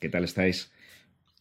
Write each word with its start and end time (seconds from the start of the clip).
¿qué 0.00 0.08
tal 0.08 0.24
estáis? 0.24 0.72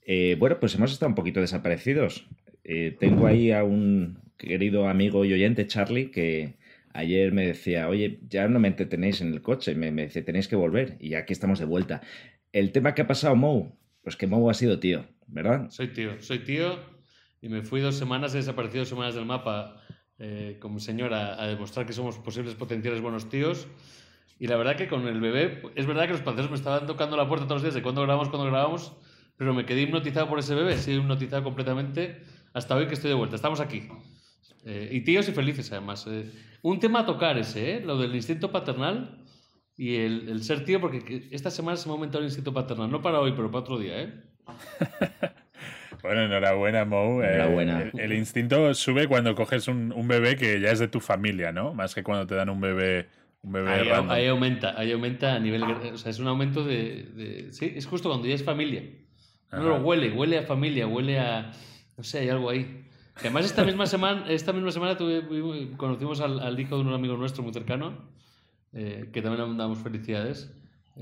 Eh, 0.05 0.35
bueno, 0.37 0.59
pues 0.59 0.75
hemos 0.75 0.91
estado 0.91 1.09
un 1.09 1.15
poquito 1.15 1.41
desaparecidos. 1.41 2.27
Eh, 2.63 2.95
tengo 2.99 3.25
ahí 3.25 3.51
a 3.51 3.63
un 3.63 4.19
querido 4.37 4.87
amigo 4.87 5.25
y 5.25 5.33
oyente, 5.33 5.65
Charlie, 5.65 6.11
que 6.11 6.57
ayer 6.93 7.31
me 7.31 7.47
decía, 7.47 7.89
oye, 7.89 8.19
ya 8.29 8.47
no 8.47 8.59
me 8.59 8.67
entretenéis 8.67 9.21
en 9.21 9.33
el 9.33 9.41
coche, 9.41 9.73
me, 9.73 9.91
me 9.91 10.03
dice, 10.03 10.21
tenéis 10.21 10.47
que 10.47 10.55
volver 10.55 10.97
y 10.99 11.15
aquí 11.15 11.33
estamos 11.33 11.57
de 11.57 11.65
vuelta. 11.65 12.01
El 12.51 12.71
tema 12.71 12.93
que 12.93 13.01
ha 13.01 13.07
pasado, 13.07 13.35
Mou, 13.35 13.75
pues 14.03 14.15
que 14.15 14.27
Mou 14.27 14.49
ha 14.51 14.53
sido 14.53 14.79
tío, 14.79 15.05
¿verdad? 15.25 15.71
Soy 15.71 15.87
tío, 15.87 16.21
soy 16.21 16.39
tío 16.39 16.79
y 17.41 17.49
me 17.49 17.63
fui 17.63 17.81
dos 17.81 17.95
semanas, 17.95 18.35
he 18.35 18.37
desaparecido 18.37 18.81
dos 18.81 18.89
semanas 18.89 19.15
del 19.15 19.25
mapa 19.25 19.81
eh, 20.19 20.57
como 20.59 20.79
señora 20.79 21.41
a 21.41 21.47
demostrar 21.47 21.87
que 21.87 21.93
somos 21.93 22.19
posibles 22.19 22.53
potenciales 22.53 23.01
buenos 23.01 23.29
tíos. 23.29 23.67
Y 24.39 24.47
la 24.47 24.55
verdad 24.55 24.77
que 24.77 24.87
con 24.87 25.05
el 25.05 25.19
bebé, 25.19 25.61
es 25.75 25.85
verdad 25.85 26.05
que 26.05 26.13
los 26.13 26.21
panceros 26.21 26.49
me 26.49 26.55
estaban 26.55 26.87
tocando 26.87 27.17
la 27.17 27.27
puerta 27.27 27.45
todos 27.45 27.57
los 27.57 27.63
días 27.63 27.75
de 27.75 27.81
cuándo 27.81 28.01
grabamos, 28.01 28.29
cuándo 28.29 28.49
grabamos, 28.49 28.93
pero 29.35 29.53
me 29.53 29.65
quedé 29.65 29.81
hipnotizado 29.81 30.29
por 30.29 30.39
ese 30.39 30.55
bebé, 30.55 30.77
sí, 30.77 30.93
hipnotizado 30.93 31.43
completamente 31.43 32.23
hasta 32.53 32.75
hoy 32.75 32.87
que 32.87 32.93
estoy 32.93 33.09
de 33.09 33.15
vuelta. 33.15 33.35
Estamos 33.35 33.59
aquí. 33.59 33.89
Eh, 34.65 34.89
y 34.91 35.01
tíos 35.01 35.27
y 35.27 35.33
felices, 35.33 35.71
además. 35.71 36.07
Eh. 36.07 36.31
un 36.61 36.79
tema 36.79 37.01
a 37.01 37.05
tocar 37.05 37.37
ese, 37.37 37.75
¿eh? 37.75 37.81
lo 37.81 37.97
del 37.97 38.15
instinto 38.15 38.51
paternal 38.51 39.25
y 39.77 39.97
el, 39.97 40.29
el, 40.29 40.43
ser 40.43 40.63
tío, 40.65 40.79
porque 40.79 41.27
esta 41.31 41.51
semana 41.51 41.77
se 41.77 41.87
me 41.87 41.93
ha 41.93 41.95
aumentado 41.95 42.19
el 42.19 42.25
instinto 42.25 42.53
paternal. 42.53 42.89
No 42.89 43.01
para 43.01 43.19
hoy, 43.19 43.33
pero 43.35 43.51
para 43.51 43.61
otro 43.61 43.77
día, 43.77 44.01
¿eh? 44.01 44.13
Bueno, 46.01 46.23
enhorabuena, 46.23 46.85
Mo. 46.85 47.21
Enhorabuena. 47.21 47.81
el, 47.81 47.99
el, 47.99 48.13
instinto 48.13 48.73
sube 48.73 49.07
cuando 49.07 49.35
coges 49.35 49.67
un, 49.67 49.91
un, 49.91 50.07
bebé 50.07 50.37
que 50.37 50.61
ya 50.61 50.71
es 50.71 50.79
de 50.79 50.87
tu 50.87 51.01
familia, 51.01 51.51
¿no? 51.51 51.73
Más 51.73 51.93
que 51.93 52.03
cuando 52.03 52.25
te 52.25 52.35
dan 52.35 52.49
un 52.49 52.61
bebé. 52.61 53.09
Un 53.41 53.53
bebé 53.53 53.71
ahí, 53.71 53.89
ahí, 54.09 54.27
aumenta, 54.27 54.77
ahí 54.77 54.91
aumenta 54.91 55.35
a 55.35 55.39
nivel. 55.39 55.63
O 55.63 55.97
sea, 55.97 56.11
es 56.11 56.19
un 56.19 56.27
aumento 56.27 56.63
de. 56.63 57.03
de 57.15 57.53
sí, 57.53 57.71
es 57.75 57.85
justo 57.85 58.09
cuando 58.09 58.27
ya 58.27 58.35
es 58.35 58.43
familia. 58.43 58.83
No 59.51 59.63
lo 59.63 59.77
huele, 59.77 60.11
huele 60.11 60.37
a 60.37 60.43
familia, 60.43 60.87
huele 60.87 61.19
a. 61.19 61.51
No 61.97 62.03
sé, 62.03 62.19
hay 62.19 62.29
algo 62.29 62.49
ahí. 62.49 62.85
Además, 63.15 63.45
esta 63.45 63.63
misma 63.63 63.85
semana, 63.85 64.25
esta 64.29 64.53
misma 64.53 64.71
semana 64.71 64.97
tuve, 64.97 65.23
conocimos 65.75 66.21
al, 66.21 66.39
al, 66.39 66.59
hijo 66.59 66.77
de 66.77 66.83
un 66.83 66.93
amigo 66.93 67.17
nuestro 67.17 67.43
muy 67.43 67.51
cercano, 67.51 67.97
eh, 68.73 69.09
que 69.11 69.21
también 69.21 69.51
le 69.51 69.57
damos 69.57 69.79
felicidades. 69.79 70.51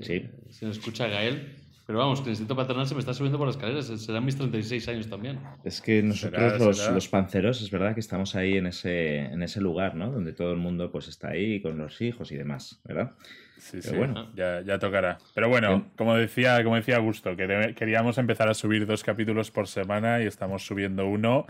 Sí. 0.01 0.13
Eh, 0.13 0.31
se 0.49 0.65
nos 0.65 0.77
escucha 0.77 1.07
Gael. 1.07 1.55
Pero 1.87 1.99
vamos, 1.99 2.19
que 2.19 2.25
el 2.25 2.31
instinto 2.31 2.53
paternal 2.53 2.85
se 2.85 2.95
me 2.95 2.99
está 2.99 3.13
subiendo 3.13 3.37
por 3.37 3.47
las 3.47 3.55
escaleras. 3.55 3.85
Serán 3.85 4.25
mis 4.25 4.35
36 4.35 4.89
años 4.89 5.09
también. 5.09 5.39
Es 5.63 5.79
que 5.79 6.03
nosotros 6.03 6.51
será, 6.51 6.65
los, 6.65 6.77
será. 6.77 6.91
los, 6.91 7.07
panceros, 7.07 7.61
es 7.61 7.71
verdad 7.71 7.93
que 7.93 8.01
estamos 8.01 8.35
ahí 8.35 8.57
en 8.57 8.67
ese, 8.67 9.19
en 9.19 9.41
ese 9.41 9.61
lugar, 9.61 9.95
¿no? 9.95 10.11
Donde 10.11 10.33
todo 10.33 10.51
el 10.51 10.57
mundo 10.57 10.91
pues 10.91 11.07
está 11.07 11.29
ahí 11.29 11.61
con 11.61 11.77
los 11.77 12.01
hijos 12.01 12.33
y 12.33 12.35
demás, 12.35 12.81
¿verdad? 12.83 13.13
Sí, 13.57 13.79
Pero 13.81 13.89
sí, 13.89 13.95
bueno. 13.95 14.29
ya, 14.35 14.61
ya, 14.63 14.79
tocará. 14.79 15.17
Pero 15.33 15.47
bueno, 15.47 15.87
como 15.95 16.13
decía, 16.15 16.61
como 16.61 16.75
decía 16.75 16.97
Augusto, 16.97 17.37
que 17.37 17.73
queríamos 17.73 18.17
empezar 18.17 18.49
a 18.49 18.53
subir 18.53 18.85
dos 18.85 19.01
capítulos 19.01 19.49
por 19.49 19.69
semana 19.69 20.21
y 20.21 20.25
estamos 20.25 20.65
subiendo 20.65 21.07
uno. 21.07 21.45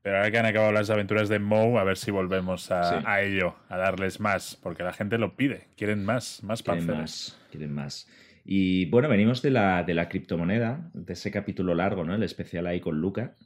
Pero 0.00 0.16
ahora 0.16 0.30
que 0.30 0.38
han 0.38 0.46
acabado 0.46 0.72
las 0.72 0.88
aventuras 0.88 1.28
de 1.28 1.38
Moe, 1.38 1.78
a 1.78 1.84
ver 1.84 1.98
si 1.98 2.10
volvemos 2.10 2.70
a, 2.70 2.98
sí. 2.98 3.04
a 3.06 3.20
ello, 3.20 3.56
a 3.68 3.76
darles 3.76 4.20
más, 4.20 4.58
porque 4.60 4.82
la 4.82 4.94
gente 4.94 5.18
lo 5.18 5.36
pide. 5.36 5.68
Quieren 5.76 6.04
más, 6.04 6.42
más 6.42 6.62
quieren 6.62 6.86
panceros. 6.86 7.00
Más, 7.00 7.48
quieren 7.50 7.72
más. 7.74 8.08
Y 8.44 8.86
bueno, 8.86 9.08
venimos 9.08 9.42
de 9.42 9.50
la, 9.50 9.84
de 9.84 9.94
la 9.94 10.08
criptomoneda, 10.08 10.90
de 10.94 11.12
ese 11.12 11.30
capítulo 11.30 11.74
largo, 11.74 12.04
¿no? 12.04 12.14
El 12.14 12.22
especial 12.22 12.66
ahí 12.66 12.80
con 12.80 13.00
Luca, 13.00 13.36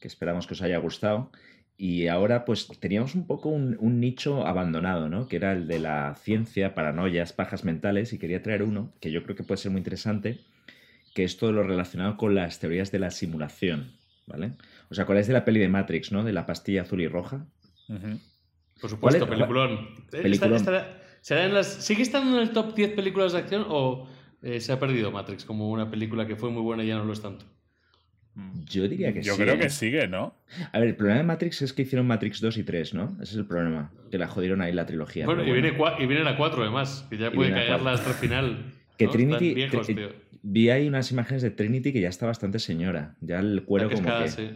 que 0.00 0.08
esperamos 0.08 0.46
que 0.46 0.54
os 0.54 0.62
haya 0.62 0.78
gustado. 0.78 1.30
Y 1.76 2.06
ahora 2.06 2.44
pues 2.44 2.68
teníamos 2.78 3.16
un 3.16 3.26
poco 3.26 3.48
un, 3.48 3.76
un, 3.80 3.98
nicho 3.98 4.46
abandonado, 4.46 5.08
¿no? 5.08 5.26
Que 5.26 5.36
era 5.36 5.52
el 5.52 5.66
de 5.66 5.80
la 5.80 6.14
ciencia, 6.14 6.74
paranoias, 6.74 7.32
pajas 7.32 7.64
mentales, 7.64 8.12
y 8.12 8.18
quería 8.18 8.42
traer 8.42 8.62
uno 8.62 8.92
que 9.00 9.10
yo 9.10 9.24
creo 9.24 9.34
que 9.34 9.42
puede 9.42 9.58
ser 9.58 9.72
muy 9.72 9.80
interesante, 9.80 10.38
que 11.14 11.24
es 11.24 11.36
todo 11.36 11.50
lo 11.50 11.64
relacionado 11.64 12.16
con 12.16 12.36
las 12.36 12.60
teorías 12.60 12.92
de 12.92 13.00
la 13.00 13.10
simulación, 13.10 13.92
¿vale? 14.26 14.52
¿Os 14.88 15.00
acordáis 15.00 15.26
de 15.26 15.32
la 15.32 15.44
peli 15.44 15.58
de 15.58 15.68
Matrix, 15.68 16.12
¿no? 16.12 16.22
De 16.22 16.32
la 16.32 16.46
pastilla 16.46 16.82
azul 16.82 17.00
y 17.00 17.08
roja. 17.08 17.44
Uh 17.88 17.94
-huh. 17.94 18.20
Por 18.80 18.90
supuesto, 18.90 19.28
peliculón. 19.28 19.88
peliculón. 20.10 20.56
Estará, 20.56 21.00
estará 21.20 21.44
en 21.44 21.54
las, 21.54 21.66
¿Sigue 21.66 22.02
estando 22.02 22.36
en 22.36 22.42
el 22.42 22.50
top 22.52 22.74
10 22.74 22.92
películas 22.94 23.32
de 23.32 23.38
acción 23.38 23.64
o 23.68 24.06
eh, 24.44 24.60
se 24.60 24.72
ha 24.72 24.78
perdido 24.78 25.10
Matrix 25.10 25.44
como 25.44 25.70
una 25.70 25.90
película 25.90 26.26
que 26.26 26.36
fue 26.36 26.50
muy 26.50 26.62
buena 26.62 26.84
y 26.84 26.88
ya 26.88 26.96
no 26.96 27.04
lo 27.04 27.12
es 27.12 27.22
tanto? 27.22 27.46
Yo 28.68 28.88
diría 28.88 29.12
que 29.12 29.22
Yo 29.22 29.34
sí. 29.34 29.42
creo 29.42 29.54
¿eh? 29.54 29.58
que 29.58 29.70
sigue, 29.70 30.08
¿no? 30.08 30.34
A 30.72 30.80
ver, 30.80 30.88
el 30.88 30.96
problema 30.96 31.18
de 31.18 31.24
Matrix 31.24 31.62
es 31.62 31.72
que 31.72 31.82
hicieron 31.82 32.06
Matrix 32.06 32.40
2 32.40 32.58
y 32.58 32.64
3, 32.64 32.94
¿no? 32.94 33.16
Ese 33.22 33.32
es 33.32 33.36
el 33.38 33.46
problema. 33.46 33.92
Que 34.10 34.18
la 34.18 34.26
jodieron 34.26 34.60
ahí 34.60 34.72
la 34.72 34.86
trilogía. 34.86 35.24
Bueno, 35.24 35.42
y, 35.42 35.50
bueno. 35.50 35.62
Viene 35.62 35.78
y, 36.00 36.06
viene 36.06 36.24
la 36.24 36.36
4 36.36 36.62
además, 36.62 37.06
que 37.08 37.16
ya 37.16 37.30
puede 37.30 37.52
cagarla 37.52 37.92
hasta 37.92 38.10
el 38.10 38.16
final. 38.16 38.72
Que 38.96 39.06
¿no? 39.06 39.10
Trinity. 39.10 39.54
Viejos, 39.54 39.86
tri 39.88 40.08
vi 40.44 40.70
ahí 40.70 40.86
unas 40.86 41.10
imágenes 41.10 41.42
de 41.42 41.50
Trinity 41.50 41.92
que 41.92 42.00
ya 42.00 42.08
está 42.08 42.26
bastante 42.26 42.60
señora. 42.60 43.16
Ya 43.20 43.40
el 43.40 43.64
cuero 43.64 43.90
como 43.90 44.08
que. 44.18 44.28
Sí. 44.28 44.50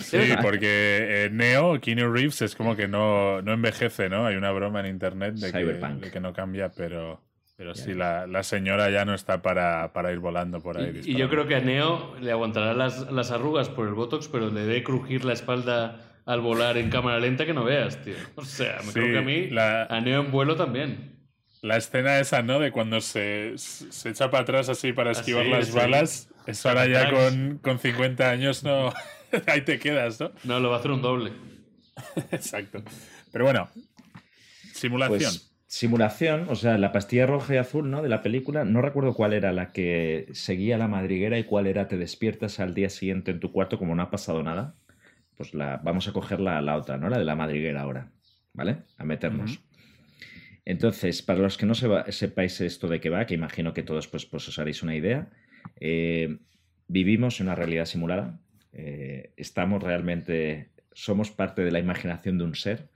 Sí, 0.00 0.18
porque 0.42 1.26
eh, 1.26 1.30
Neo, 1.30 1.80
Keanu 1.80 2.12
Reeves, 2.12 2.42
es 2.42 2.56
como 2.56 2.74
que 2.74 2.88
no, 2.88 3.40
no 3.42 3.52
envejece, 3.52 4.08
¿no? 4.08 4.26
Hay 4.26 4.34
una 4.34 4.50
broma 4.50 4.80
en 4.80 4.86
internet 4.86 5.34
de 5.36 5.52
que, 5.52 5.64
de 5.64 6.10
que 6.10 6.20
no 6.20 6.32
cambia, 6.32 6.70
pero. 6.70 7.22
Pero 7.60 7.74
sí, 7.74 7.92
la, 7.92 8.26
la, 8.26 8.42
señora 8.42 8.88
ya 8.88 9.04
no 9.04 9.12
está 9.12 9.42
para, 9.42 9.92
para, 9.92 10.10
ir 10.12 10.18
volando 10.18 10.62
por 10.62 10.78
ahí. 10.78 11.02
Y, 11.04 11.10
y 11.10 11.14
yo 11.14 11.28
creo 11.28 11.46
que 11.46 11.56
a 11.56 11.60
Neo 11.60 12.16
le 12.18 12.32
aguantará 12.32 12.72
las, 12.72 13.12
las, 13.12 13.32
arrugas 13.32 13.68
por 13.68 13.86
el 13.86 13.92
Botox, 13.92 14.28
pero 14.28 14.48
le 14.48 14.62
debe 14.62 14.82
crujir 14.82 15.26
la 15.26 15.34
espalda 15.34 16.22
al 16.24 16.40
volar 16.40 16.78
en 16.78 16.88
cámara 16.88 17.20
lenta 17.20 17.44
que 17.44 17.52
no 17.52 17.62
veas, 17.62 18.02
tío. 18.02 18.14
O 18.36 18.46
sea, 18.46 18.78
me 18.78 18.84
sí, 18.84 18.92
creo 18.94 19.12
que 19.12 19.18
a 19.18 19.20
mí, 19.20 19.50
la, 19.50 19.84
a 19.84 20.00
Neo 20.00 20.22
en 20.22 20.30
vuelo 20.30 20.56
también. 20.56 21.18
La 21.60 21.76
escena 21.76 22.18
esa, 22.18 22.40
¿no? 22.40 22.60
De 22.60 22.72
cuando 22.72 23.02
se, 23.02 23.52
se 23.58 24.08
echa 24.08 24.30
para 24.30 24.44
atrás 24.44 24.70
así 24.70 24.94
para 24.94 25.10
esquivar 25.10 25.42
así, 25.42 25.50
las 25.50 25.66
sí. 25.66 25.76
balas. 25.76 26.28
Eso 26.46 26.70
ahora 26.70 26.86
ya 26.86 27.10
con, 27.10 27.58
con 27.58 27.78
50 27.78 28.30
años 28.30 28.64
no... 28.64 28.90
ahí 29.46 29.60
te 29.60 29.78
quedas, 29.78 30.18
¿no? 30.18 30.32
No, 30.44 30.60
lo 30.60 30.70
va 30.70 30.76
a 30.76 30.78
hacer 30.78 30.92
un 30.92 31.02
doble. 31.02 31.32
Exacto. 32.30 32.82
Pero 33.30 33.44
bueno, 33.44 33.68
simulación. 34.72 35.30
Pues 35.30 35.49
simulación, 35.70 36.46
o 36.48 36.56
sea, 36.56 36.78
la 36.78 36.90
pastilla 36.90 37.26
roja 37.26 37.54
y 37.54 37.56
azul, 37.58 37.90
¿no? 37.92 38.02
De 38.02 38.08
la 38.08 38.22
película, 38.22 38.64
no 38.64 38.82
recuerdo 38.82 39.14
cuál 39.14 39.32
era 39.32 39.52
la 39.52 39.72
que 39.72 40.26
seguía 40.32 40.76
la 40.78 40.88
madriguera 40.88 41.38
y 41.38 41.44
cuál 41.44 41.68
era 41.68 41.86
te 41.86 41.96
despiertas 41.96 42.58
al 42.58 42.74
día 42.74 42.90
siguiente 42.90 43.30
en 43.30 43.38
tu 43.38 43.52
cuarto 43.52 43.78
como 43.78 43.94
no 43.94 44.02
ha 44.02 44.10
pasado 44.10 44.42
nada. 44.42 44.74
Pues 45.36 45.54
la, 45.54 45.76
vamos 45.78 46.08
a 46.08 46.12
coger 46.12 46.40
la, 46.40 46.60
la 46.60 46.76
otra, 46.76 46.98
¿no? 46.98 47.08
La 47.08 47.20
de 47.20 47.24
la 47.24 47.36
madriguera 47.36 47.82
ahora, 47.82 48.10
¿vale? 48.52 48.78
A 48.98 49.04
meternos. 49.04 49.52
Uh 49.52 49.54
-huh. 49.54 49.64
Entonces, 50.64 51.22
para 51.22 51.38
los 51.38 51.56
que 51.56 51.66
no 51.66 51.74
sepáis 51.74 52.60
esto 52.60 52.88
de 52.88 53.00
qué 53.00 53.08
va, 53.08 53.26
que 53.26 53.34
imagino 53.34 53.72
que 53.72 53.84
todos 53.84 54.08
pues, 54.08 54.26
pues 54.26 54.48
os 54.48 54.58
haréis 54.58 54.82
una 54.82 54.96
idea, 54.96 55.30
eh, 55.80 56.38
vivimos 56.88 57.40
en 57.40 57.46
una 57.46 57.54
realidad 57.54 57.84
simulada, 57.86 58.40
eh, 58.72 59.32
estamos 59.36 59.82
realmente, 59.82 60.70
somos 60.92 61.30
parte 61.30 61.62
de 61.64 61.70
la 61.70 61.78
imaginación 61.78 62.38
de 62.38 62.44
un 62.44 62.54
ser, 62.56 62.88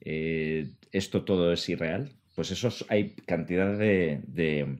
eh, 0.00 0.70
esto 0.92 1.24
todo 1.24 1.52
es 1.52 1.68
irreal, 1.68 2.19
pues 2.40 2.52
eso 2.52 2.70
hay 2.88 3.10
cantidad 3.26 3.76
de, 3.76 4.78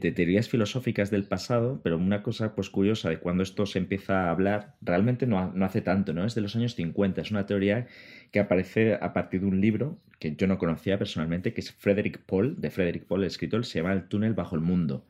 teorías 0.00 0.48
filosóficas 0.48 1.10
del 1.10 1.24
pasado, 1.24 1.82
pero 1.84 1.98
una 1.98 2.22
cosa 2.22 2.54
pues 2.54 2.70
curiosa 2.70 3.10
de 3.10 3.18
cuando 3.18 3.42
esto 3.42 3.66
se 3.66 3.78
empieza 3.78 4.24
a 4.24 4.30
hablar, 4.30 4.74
realmente 4.80 5.26
no, 5.26 5.52
hace 5.62 5.82
tanto, 5.82 6.14
¿no? 6.14 6.24
Es 6.24 6.34
de 6.34 6.40
los 6.40 6.56
años 6.56 6.74
50, 6.74 7.20
es 7.20 7.30
una 7.30 7.44
teoría 7.44 7.88
que 8.32 8.40
aparece 8.40 8.94
a 8.94 9.12
partir 9.12 9.42
de 9.42 9.48
un 9.48 9.60
libro 9.60 9.98
que 10.18 10.34
yo 10.34 10.46
no 10.46 10.56
conocía 10.56 10.96
personalmente, 10.96 11.52
que 11.52 11.60
es 11.60 11.72
Frederick 11.72 12.20
Paul, 12.24 12.58
de 12.58 12.70
Frederick 12.70 13.04
Paul, 13.04 13.20
el 13.20 13.26
escritor, 13.26 13.66
se 13.66 13.80
llama 13.80 13.92
El 13.92 14.08
túnel 14.08 14.32
bajo 14.32 14.56
el 14.56 14.62
mundo. 14.62 15.04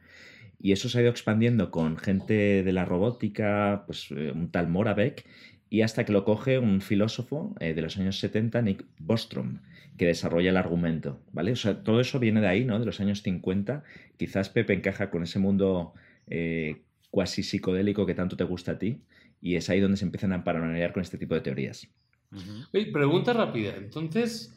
Y 0.58 0.72
eso 0.72 0.88
se 0.88 0.99
ha 0.99 1.02
ido 1.02 1.10
expandiendo 1.12 1.70
con 1.70 1.96
gente 1.96 2.64
de 2.64 2.72
la 2.72 2.84
robótica, 2.84 3.84
pues 3.87 4.10
un 4.10 4.50
tal 4.50 4.66
Moravec, 4.66 5.25
y 5.68 5.82
hasta 5.82 6.04
que 6.04 6.12
lo 6.12 6.24
coge 6.24 6.58
un 6.58 6.80
filósofo 6.80 7.54
eh, 7.60 7.74
de 7.74 7.82
los 7.82 7.96
años 7.96 8.18
70, 8.18 8.62
Nick 8.62 8.84
Bostrom, 8.98 9.58
que 9.96 10.06
desarrolla 10.06 10.50
el 10.50 10.56
argumento, 10.56 11.18
¿vale? 11.32 11.52
O 11.52 11.56
sea, 11.56 11.82
todo 11.82 12.00
eso 12.00 12.18
viene 12.18 12.40
de 12.40 12.48
ahí, 12.48 12.64
¿no? 12.64 12.78
De 12.78 12.86
los 12.86 13.00
años 13.00 13.22
50. 13.22 13.82
Quizás 14.16 14.48
Pepe 14.48 14.74
encaja 14.74 15.10
con 15.10 15.22
ese 15.22 15.38
mundo 15.38 15.94
eh, 16.28 16.82
cuasi 17.10 17.42
psicodélico 17.42 18.06
que 18.06 18.14
tanto 18.14 18.36
te 18.36 18.44
gusta 18.44 18.72
a 18.72 18.78
ti, 18.78 19.00
y 19.40 19.56
es 19.56 19.68
ahí 19.70 19.80
donde 19.80 19.96
se 19.96 20.04
empiezan 20.04 20.32
a 20.32 20.44
paranoiar 20.44 20.92
con 20.92 21.02
este 21.02 21.18
tipo 21.18 21.34
de 21.34 21.40
teorías. 21.40 21.88
Pregunta 22.92 23.32
rápida. 23.32 23.74
Entonces, 23.76 24.54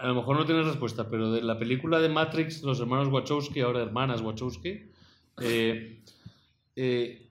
a 0.00 0.08
lo 0.08 0.14
mejor 0.14 0.36
no 0.36 0.46
tienes 0.46 0.66
respuesta, 0.66 1.08
pero 1.08 1.32
de 1.32 1.42
la 1.42 1.58
película 1.58 2.00
de 2.00 2.08
Matrix, 2.08 2.62
los 2.62 2.80
hermanos 2.80 3.08
Wachowski, 3.08 3.60
ahora 3.60 3.82
hermanas 3.82 4.20
Wachowski, 4.20 4.90
eh, 5.40 6.00
eh, 6.76 7.23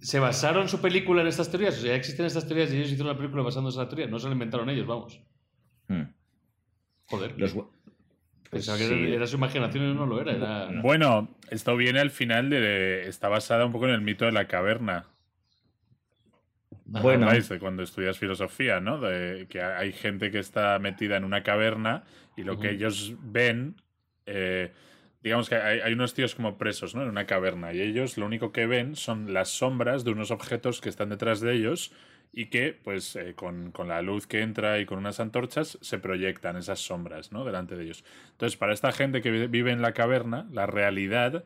¿se 0.00 0.18
basaron 0.18 0.68
su 0.68 0.80
película 0.80 1.22
en 1.22 1.28
estas 1.28 1.50
teorías? 1.50 1.78
O 1.78 1.80
sea, 1.80 1.90
ya 1.90 1.96
existen 1.96 2.26
estas 2.26 2.46
teorías 2.46 2.72
y 2.72 2.76
ellos 2.76 2.88
hicieron 2.90 3.08
la 3.12 3.16
película 3.16 3.42
basándose 3.42 3.78
en 3.78 3.82
esa 3.82 3.88
teoría. 3.88 4.06
No 4.06 4.18
se 4.18 4.26
la 4.26 4.32
inventaron 4.32 4.68
ellos, 4.70 4.86
vamos. 4.86 5.20
Hmm. 5.88 6.04
Joder. 7.06 7.38
Los, 7.38 7.52
pues 7.52 7.66
Pensaba 8.50 8.78
que 8.78 8.86
sí. 8.86 9.12
era 9.12 9.26
su 9.26 9.36
imaginación 9.36 9.90
y 9.90 9.94
no 9.94 10.06
lo 10.06 10.20
era, 10.20 10.32
era. 10.32 10.80
Bueno, 10.80 11.28
esto 11.50 11.76
viene 11.76 12.00
al 12.00 12.10
final 12.10 12.50
de. 12.50 13.08
Está 13.08 13.28
basada 13.28 13.66
un 13.66 13.72
poco 13.72 13.86
en 13.86 13.94
el 13.94 14.00
mito 14.00 14.24
de 14.26 14.32
la 14.32 14.46
caverna. 14.46 15.06
Bueno, 16.86 17.30
de 17.30 17.58
cuando 17.58 17.82
estudias 17.82 18.18
filosofía, 18.18 18.78
¿no? 18.78 19.00
De 19.00 19.46
que 19.48 19.62
hay 19.62 19.92
gente 19.92 20.30
que 20.30 20.38
está 20.38 20.78
metida 20.78 21.16
en 21.16 21.24
una 21.24 21.42
caverna 21.42 22.04
y 22.36 22.42
lo 22.42 22.52
uh 22.52 22.56
-huh. 22.56 22.60
que 22.60 22.70
ellos 22.70 23.14
ven, 23.22 23.76
eh, 24.26 24.72
digamos 25.24 25.48
que 25.48 25.56
hay, 25.56 25.92
unos 25.94 26.12
tíos 26.12 26.34
como 26.34 26.58
presos, 26.58 26.94
¿no? 26.94 27.02
En 27.02 27.08
una 27.08 27.26
caverna 27.26 27.72
y 27.72 27.80
ellos 27.80 28.18
lo 28.18 28.26
único 28.26 28.52
que 28.52 28.66
ven 28.66 28.94
son 28.94 29.32
las 29.32 29.48
sombras 29.48 30.04
de 30.04 30.10
unos 30.10 30.30
objetos 30.30 30.82
que 30.82 30.90
están 30.90 31.08
detrás 31.08 31.40
de 31.40 31.54
ellos 31.54 31.92
y 32.30 32.46
que, 32.46 32.78
pues, 32.84 33.16
eh, 33.16 33.34
con, 33.34 33.70
con, 33.72 33.88
la 33.88 34.02
luz 34.02 34.26
que 34.26 34.42
entra 34.42 34.80
y 34.80 34.86
con 34.86 34.98
unas 34.98 35.20
antorchas 35.20 35.78
se 35.80 35.98
proyectan 35.98 36.56
esas 36.56 36.80
sombras, 36.80 37.32
¿no? 37.32 37.44
Delante 37.44 37.74
de 37.74 37.84
ellos. 37.84 38.04
Entonces, 38.32 38.58
para 38.58 38.74
esta 38.74 38.92
gente 38.92 39.22
que 39.22 39.30
vive 39.46 39.70
en 39.70 39.80
la 39.80 39.92
caverna, 39.92 40.46
la 40.52 40.66
realidad 40.66 41.44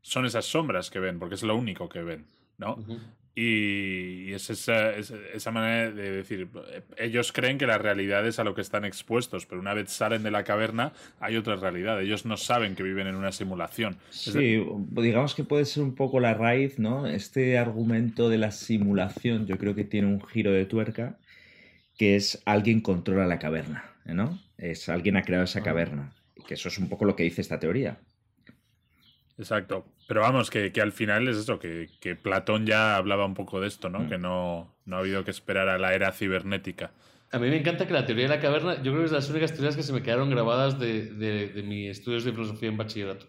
son 0.00 0.24
esas 0.24 0.46
sombras 0.46 0.90
que 0.90 0.98
ven, 0.98 1.18
porque 1.18 1.34
es 1.34 1.42
lo 1.42 1.54
único 1.54 1.88
que 1.88 2.02
ven, 2.02 2.26
¿no? 2.56 2.78
Y 3.34 4.30
es 4.34 4.50
esa, 4.50 4.90
esa, 4.90 5.50
manera 5.52 5.90
de 5.90 6.10
decir, 6.10 6.48
ellos 6.98 7.32
creen 7.32 7.56
que 7.56 7.66
la 7.66 7.78
realidad 7.78 8.26
es 8.26 8.38
a 8.38 8.44
lo 8.44 8.54
que 8.54 8.60
están 8.60 8.84
expuestos, 8.84 9.46
pero 9.46 9.58
una 9.58 9.72
vez 9.72 9.90
salen 9.90 10.22
de 10.22 10.30
la 10.30 10.44
caverna 10.44 10.92
hay 11.18 11.36
otra 11.36 11.56
realidad. 11.56 12.02
Ellos 12.02 12.26
no 12.26 12.36
saben 12.36 12.74
que 12.74 12.82
viven 12.82 13.06
en 13.06 13.14
una 13.14 13.32
simulación. 13.32 13.96
Sí, 14.10 14.62
digamos 14.90 15.34
que 15.34 15.44
puede 15.44 15.64
ser 15.64 15.82
un 15.82 15.94
poco 15.94 16.20
la 16.20 16.34
raíz, 16.34 16.78
¿no? 16.78 17.06
Este 17.06 17.56
argumento 17.56 18.28
de 18.28 18.36
la 18.36 18.50
simulación 18.50 19.46
yo 19.46 19.56
creo 19.56 19.74
que 19.74 19.84
tiene 19.84 20.08
un 20.08 20.20
giro 20.20 20.52
de 20.52 20.66
tuerca, 20.66 21.18
que 21.96 22.16
es 22.16 22.42
alguien 22.44 22.82
controla 22.82 23.26
la 23.26 23.38
caverna, 23.38 23.94
¿no? 24.04 24.38
Es 24.58 24.90
alguien 24.90 25.16
ha 25.16 25.22
creado 25.22 25.44
esa 25.44 25.60
ah. 25.60 25.62
caverna. 25.62 26.12
Que 26.46 26.54
eso 26.54 26.68
es 26.68 26.76
un 26.76 26.90
poco 26.90 27.06
lo 27.06 27.16
que 27.16 27.22
dice 27.22 27.40
esta 27.40 27.58
teoría. 27.58 27.98
Exacto. 29.38 29.86
Pero 30.06 30.20
vamos, 30.20 30.50
que, 30.50 30.72
al 30.80 30.92
final 30.92 31.28
es 31.28 31.36
eso, 31.36 31.58
que, 31.58 31.88
Platón 32.22 32.66
ya 32.66 32.96
hablaba 32.96 33.24
un 33.24 33.34
poco 33.34 33.60
de 33.60 33.68
esto, 33.68 33.88
¿no? 33.88 34.00
Mm. 34.00 34.08
Que 34.08 34.18
no, 34.18 34.74
no 34.84 34.96
ha 34.96 34.98
habido 35.00 35.24
que 35.24 35.30
esperar 35.30 35.68
a 35.68 35.78
la 35.78 35.94
era 35.94 36.12
cibernética. 36.12 36.92
A 37.30 37.38
mí 37.38 37.48
me 37.48 37.56
encanta 37.56 37.86
que 37.86 37.94
la 37.94 38.04
teoría 38.04 38.24
de 38.24 38.36
la 38.36 38.40
caverna, 38.40 38.76
yo 38.82 38.92
creo 38.92 38.98
que 38.98 39.04
es 39.06 39.10
de 39.10 39.16
las 39.16 39.30
únicas 39.30 39.52
teorías 39.52 39.74
que 39.74 39.82
se 39.82 39.92
me 39.94 40.02
quedaron 40.02 40.28
grabadas 40.28 40.78
de, 40.78 41.06
de, 41.12 41.62
mis 41.62 41.90
estudios 41.90 42.24
de 42.24 42.32
filosofía 42.32 42.68
en 42.68 42.76
bachillerato. 42.76 43.26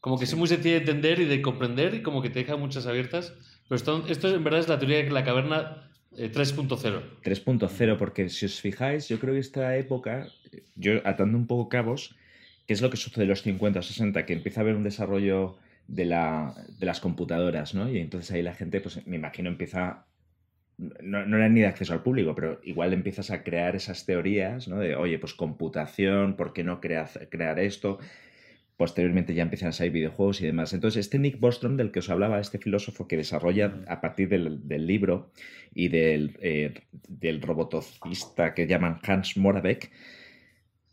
Como 0.00 0.18
que 0.18 0.24
es 0.24 0.34
muy 0.34 0.48
sencillo 0.48 0.74
de 0.74 0.80
entender 0.80 1.20
y 1.20 1.24
de 1.24 1.40
comprender 1.40 1.94
y 1.94 2.02
como 2.02 2.20
que 2.20 2.28
te 2.28 2.40
deja 2.40 2.56
muchas 2.56 2.86
abiertas. 2.86 3.32
Pero 3.68 3.76
esto, 3.76 4.04
esto 4.08 4.34
en 4.34 4.42
verdad 4.42 4.60
es 4.60 4.68
la 4.68 4.78
teoría 4.80 4.98
de 5.02 5.10
la 5.10 5.24
caverna 5.24 5.90
3.0. 6.16 7.02
Eh, 7.22 7.34
3.0, 7.34 7.96
porque 7.96 8.28
si 8.28 8.46
os 8.46 8.60
fijáis, 8.60 9.08
yo 9.08 9.18
creo 9.20 9.34
que 9.34 9.40
esta 9.40 9.76
época, 9.76 10.28
yo 10.74 10.94
atando 11.04 11.38
un 11.38 11.46
poco 11.46 11.68
cabos, 11.68 12.16
¿qué 12.66 12.74
es 12.74 12.82
lo 12.82 12.90
que 12.90 12.96
sucede 12.96 13.24
en 13.24 13.30
los 13.30 13.42
50 13.42 13.78
o 13.78 13.82
60? 13.82 14.26
Que 14.26 14.32
empieza 14.32 14.60
a 14.60 14.62
haber 14.62 14.76
un 14.76 14.84
desarrollo 14.84 15.56
de, 15.88 16.04
la, 16.04 16.54
de 16.78 16.86
las 16.86 17.00
computadoras, 17.00 17.74
¿no? 17.74 17.90
Y 17.90 17.98
entonces 17.98 18.30
ahí 18.32 18.42
la 18.42 18.54
gente, 18.54 18.80
pues 18.80 19.06
me 19.06 19.16
imagino, 19.16 19.48
empieza 19.48 20.06
no, 20.76 21.24
no, 21.24 21.36
era 21.36 21.48
ni 21.48 21.60
de 21.60 21.66
acceso 21.66 21.92
al 21.92 22.02
público, 22.02 22.34
pero 22.34 22.60
igual 22.64 22.92
empiezas 22.92 23.30
a 23.30 23.42
crear 23.42 23.76
esas 23.76 24.06
teorías, 24.06 24.66
¿no? 24.68 24.78
De, 24.80 24.96
oye, 24.96 25.18
pues 25.18 25.34
computación, 25.34 26.36
¿por 26.36 26.52
qué 26.52 26.64
no 26.64 26.80
crear, 26.80 27.08
crear 27.30 27.58
esto? 27.60 27.98
Posteriormente 28.76 29.34
ya 29.34 29.42
empiezan 29.42 29.68
a 29.68 29.72
salir 29.72 29.92
videojuegos 29.92 30.40
y 30.40 30.46
demás. 30.46 30.72
Entonces, 30.72 31.06
este 31.06 31.20
Nick 31.20 31.38
Bostrom, 31.38 31.76
del 31.76 31.92
que 31.92 32.00
os 32.00 32.10
hablaba, 32.10 32.40
este 32.40 32.58
filósofo 32.58 33.06
que 33.06 33.16
desarrolla 33.16 33.82
a 33.86 34.00
partir 34.00 34.28
del, 34.28 34.66
del 34.66 34.86
libro 34.86 35.30
y 35.74 35.88
del, 35.88 36.36
eh, 36.40 36.74
del 37.08 37.40
robotocista 37.40 38.52
que 38.54 38.66
llaman 38.66 38.98
Hans 39.04 39.36
Moravec, 39.36 39.92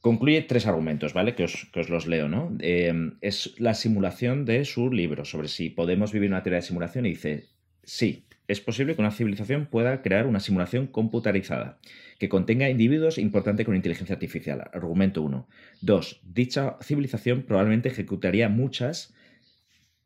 Concluye 0.02 0.42
tres 0.42 0.66
argumentos, 0.66 1.14
¿vale? 1.14 1.36
Que 1.36 1.44
os, 1.44 1.90
los 1.90 2.08
leo, 2.08 2.28
¿no? 2.28 2.58
Em, 2.60 3.18
es 3.22 3.54
la 3.60 3.76
simulación 3.76 4.46
de 4.46 4.66
su 4.66 4.92
libro 4.92 5.26
sobre 5.26 5.48
si 5.48 5.70
podemos 5.70 6.12
vivir 6.12 6.30
una 6.30 6.42
teoría 6.42 6.58
de 6.58 6.66
simulación 6.66 7.06
y 7.06 7.10
dice, 7.10 7.50
sí, 7.84 8.26
es 8.48 8.60
posible 8.60 8.96
que 8.96 9.02
una 9.02 9.12
civilización 9.12 9.68
pueda 9.68 10.02
crear 10.02 10.26
una 10.26 10.40
simulación 10.40 10.88
computarizada 10.88 11.80
que 12.18 12.30
contenga 12.30 12.70
individuos 12.70 13.20
importantes 13.20 13.66
con 13.66 13.76
inteligencia 13.76 14.16
artificial. 14.16 14.70
Argumento 14.74 15.22
1. 15.22 15.48
Dos, 15.82 16.20
dicha 16.24 16.78
civilización 16.82 17.44
probablemente 17.44 17.90
ejecutaría 17.90 18.50
muchas 18.50 19.14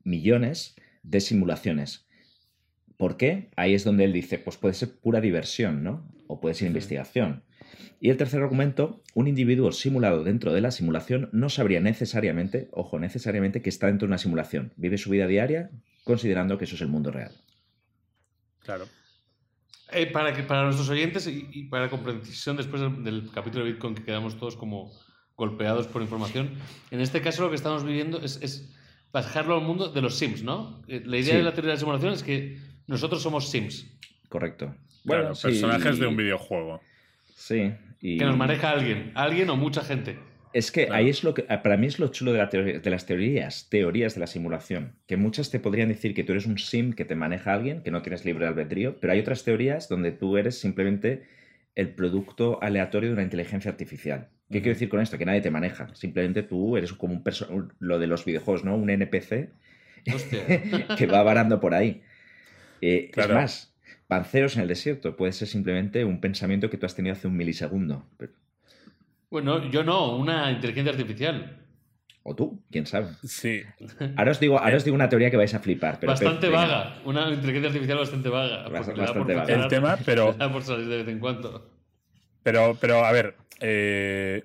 millones 0.03 0.75
de 1.03 1.21
simulaciones. 1.21 2.05
¿Por 2.97 3.15
qué? 3.15 3.49
Ahí 3.55 3.73
es 3.73 3.85
donde 3.85 4.03
él 4.03 4.13
dice, 4.13 4.39
pues 4.39 4.57
puede 4.57 4.73
ser 4.73 4.99
pura 4.99 5.21
diversión, 5.21 5.83
¿no? 5.83 6.07
O 6.27 6.41
puede 6.41 6.55
ser 6.55 6.67
investigación. 6.67 7.43
Y 7.99 8.09
el 8.09 8.17
tercer 8.17 8.41
argumento, 8.41 9.01
un 9.13 9.27
individuo 9.27 9.71
simulado 9.71 10.23
dentro 10.23 10.53
de 10.53 10.61
la 10.61 10.71
simulación 10.71 11.29
no 11.31 11.49
sabría 11.49 11.79
necesariamente, 11.79 12.69
ojo, 12.71 12.99
necesariamente 12.99 13.61
que 13.61 13.69
está 13.69 13.87
dentro 13.87 14.05
de 14.05 14.11
una 14.11 14.17
simulación. 14.17 14.73
Vive 14.75 14.97
su 14.97 15.09
vida 15.09 15.27
diaria 15.27 15.71
considerando 16.03 16.57
que 16.57 16.65
eso 16.65 16.75
es 16.75 16.81
el 16.81 16.87
mundo 16.87 17.11
real. 17.11 17.31
Claro. 18.59 18.85
Eh, 19.91 20.07
para, 20.07 20.33
que, 20.33 20.43
para 20.43 20.63
nuestros 20.63 20.89
oyentes 20.89 21.27
y, 21.27 21.63
para 21.63 21.85
la 21.85 21.89
comprensión 21.89 22.57
después 22.57 22.81
del, 22.81 23.29
capítulo 23.33 23.63
de 23.63 23.71
Bitcoin 23.71 23.95
que 23.95 24.03
quedamos 24.03 24.37
todos 24.37 24.55
como 24.55 24.91
golpeados 25.35 25.87
por 25.87 26.01
información, 26.01 26.51
en 26.91 27.01
este 27.01 27.21
caso 27.21 27.43
lo 27.43 27.49
que 27.49 27.55
estamos 27.55 27.83
viviendo 27.83 28.21
es, 28.21 28.39
es 28.41 28.73
bajarlo 29.11 29.55
al 29.55 29.61
mundo 29.61 29.89
de 29.89 30.01
los 30.01 30.17
Sims, 30.17 30.43
¿no? 30.43 30.81
Eh, 30.87 31.03
la 31.05 31.17
idea 31.17 31.37
de 31.37 31.43
la 31.43 31.53
teoría 31.53 31.69
de 31.69 31.75
la 31.75 31.79
simulación 31.79 32.13
es 32.13 32.23
que 32.23 32.59
nosotros 32.87 33.21
somos 33.21 33.49
Sims. 33.49 33.85
Correcto. 34.29 34.75
Bueno, 35.03 35.33
personajes 35.39 35.99
de 35.99 36.07
un 36.07 36.17
videojuego. 36.17 36.81
Sí. 37.35 37.73
Que 37.99 38.25
nos 38.25 38.37
maneja 38.37 38.71
alguien, 38.71 39.11
alguien 39.13 39.49
o 39.49 39.57
mucha 39.57 39.81
gente. 39.81 40.17
Es 40.53 40.71
que 40.71 40.87
ahí 40.91 41.09
es 41.09 41.25
lo 41.25 41.33
que, 41.33 41.43
para 41.43 41.75
mí 41.75 41.85
es 41.85 41.99
lo 41.99 42.07
chulo 42.07 42.31
de, 42.31 42.37
la 42.39 42.45
de, 42.45 42.89
las 42.89 43.05
teorías, 43.05 43.67
teorías 43.69 44.13
de 44.13 44.21
la 44.21 44.27
simulación, 44.27 44.93
que 45.05 45.17
muchas 45.17 45.51
te 45.51 45.59
podrían 45.59 45.89
decir 45.89 46.13
que 46.13 46.23
tú 46.23 46.31
eres 46.31 46.45
un 46.45 46.57
sim 46.57 46.93
que 46.93 47.03
te 47.03 47.13
maneja 47.13 47.53
alguien, 47.53 47.83
que 47.83 47.91
no 47.91 48.01
tienes 48.01 48.23
libre 48.23 48.47
albedrío, 48.47 48.97
pero 49.01 49.11
hay 49.11 49.19
otras 49.19 49.43
teorías 49.43 49.89
donde 49.89 50.13
tú 50.13 50.37
eres 50.37 50.57
simplemente 50.57 51.23
el 51.75 51.89
producto 51.89 52.63
aleatorio 52.63 53.09
de 53.09 53.15
una 53.15 53.23
inteligencia 53.23 53.69
artificial. 53.69 54.29
¿Qué 54.49 54.61
quiero 54.61 54.75
decir 54.75 54.87
con 54.87 55.01
esto? 55.01 55.17
Que 55.17 55.25
nadie 55.25 55.41
te 55.41 55.51
maneja, 55.51 55.93
simplemente 55.93 56.41
tú 56.41 56.77
eres 56.77 56.93
como 56.93 57.15
un 57.15 57.73
lo 57.79 57.99
de 57.99 58.07
los 58.07 58.23
videojuegos, 58.23 58.63
¿no? 58.63 58.77
Un 58.77 58.89
NPC 58.89 59.49
que 60.97 61.07
va 61.07 61.21
varando 61.21 61.59
por 61.59 61.73
ahí. 61.73 62.01
Eh, 62.79 63.11
es 63.13 63.29
más, 63.29 63.74
Panceros 64.07 64.55
en 64.55 64.61
el 64.61 64.67
desierto 64.67 65.15
puede 65.15 65.31
ser 65.31 65.47
simplemente 65.47 66.05
un 66.05 66.21
pensamiento 66.21 66.69
que 66.69 66.77
tú 66.77 66.85
has 66.85 66.95
tenido 66.95 67.13
hace 67.13 67.27
un 67.27 67.35
milisegundo. 67.35 68.05
Bueno, 69.29 69.69
yo 69.71 69.83
no, 69.83 70.15
una 70.15 70.51
inteligencia 70.51 70.91
artificial. 70.91 71.65
O 72.27 72.35
tú, 72.35 72.63
quién 72.71 72.85
sabe. 72.85 73.09
Sí. 73.23 73.61
Ahora 74.15 74.31
os 74.31 74.39
digo, 74.39 74.59
ahora 74.59 74.77
os 74.77 74.83
digo 74.83 74.95
una 74.95 75.09
teoría 75.09 75.29
que 75.29 75.37
vais 75.37 75.53
a 75.53 75.59
flipar. 75.59 75.99
bastante 76.03 76.49
vaga. 76.49 76.99
Una 77.05 77.29
inteligencia 77.29 77.67
artificial 77.67 77.99
bastante 77.99 78.29
vaga. 78.29 78.67
Bastante, 78.67 79.35
vaga. 79.35 79.53
El 79.53 79.67
tema, 79.67 79.97
pero. 80.05 80.35
por 80.51 80.63
salir 80.63 80.87
de 80.87 80.97
vez 80.97 81.07
en 81.07 81.19
cuando. 81.19 81.69
Pero, 82.41 82.77
pero 82.81 83.05
a 83.05 83.11
ver. 83.11 83.35
Eh, 83.59 84.43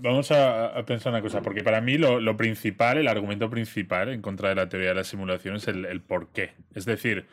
vamos 0.00 0.30
a, 0.32 0.82
pensar 0.86 1.12
una 1.12 1.22
cosa, 1.22 1.42
porque 1.42 1.62
para 1.62 1.80
mí 1.80 1.98
lo, 1.98 2.36
principal, 2.36 2.98
el 2.98 3.08
argumento 3.08 3.50
principal 3.50 4.08
en 4.08 4.22
contra 4.22 4.48
de 4.48 4.54
la 4.54 4.68
teoría 4.68 4.88
de 4.88 4.94
la 4.94 5.04
simulación 5.04 5.56
es 5.56 5.68
el, 5.68 5.84
el 5.84 6.00
por 6.00 6.28
qué. 6.28 6.52
Es 6.74 6.84
decir, 6.84 7.26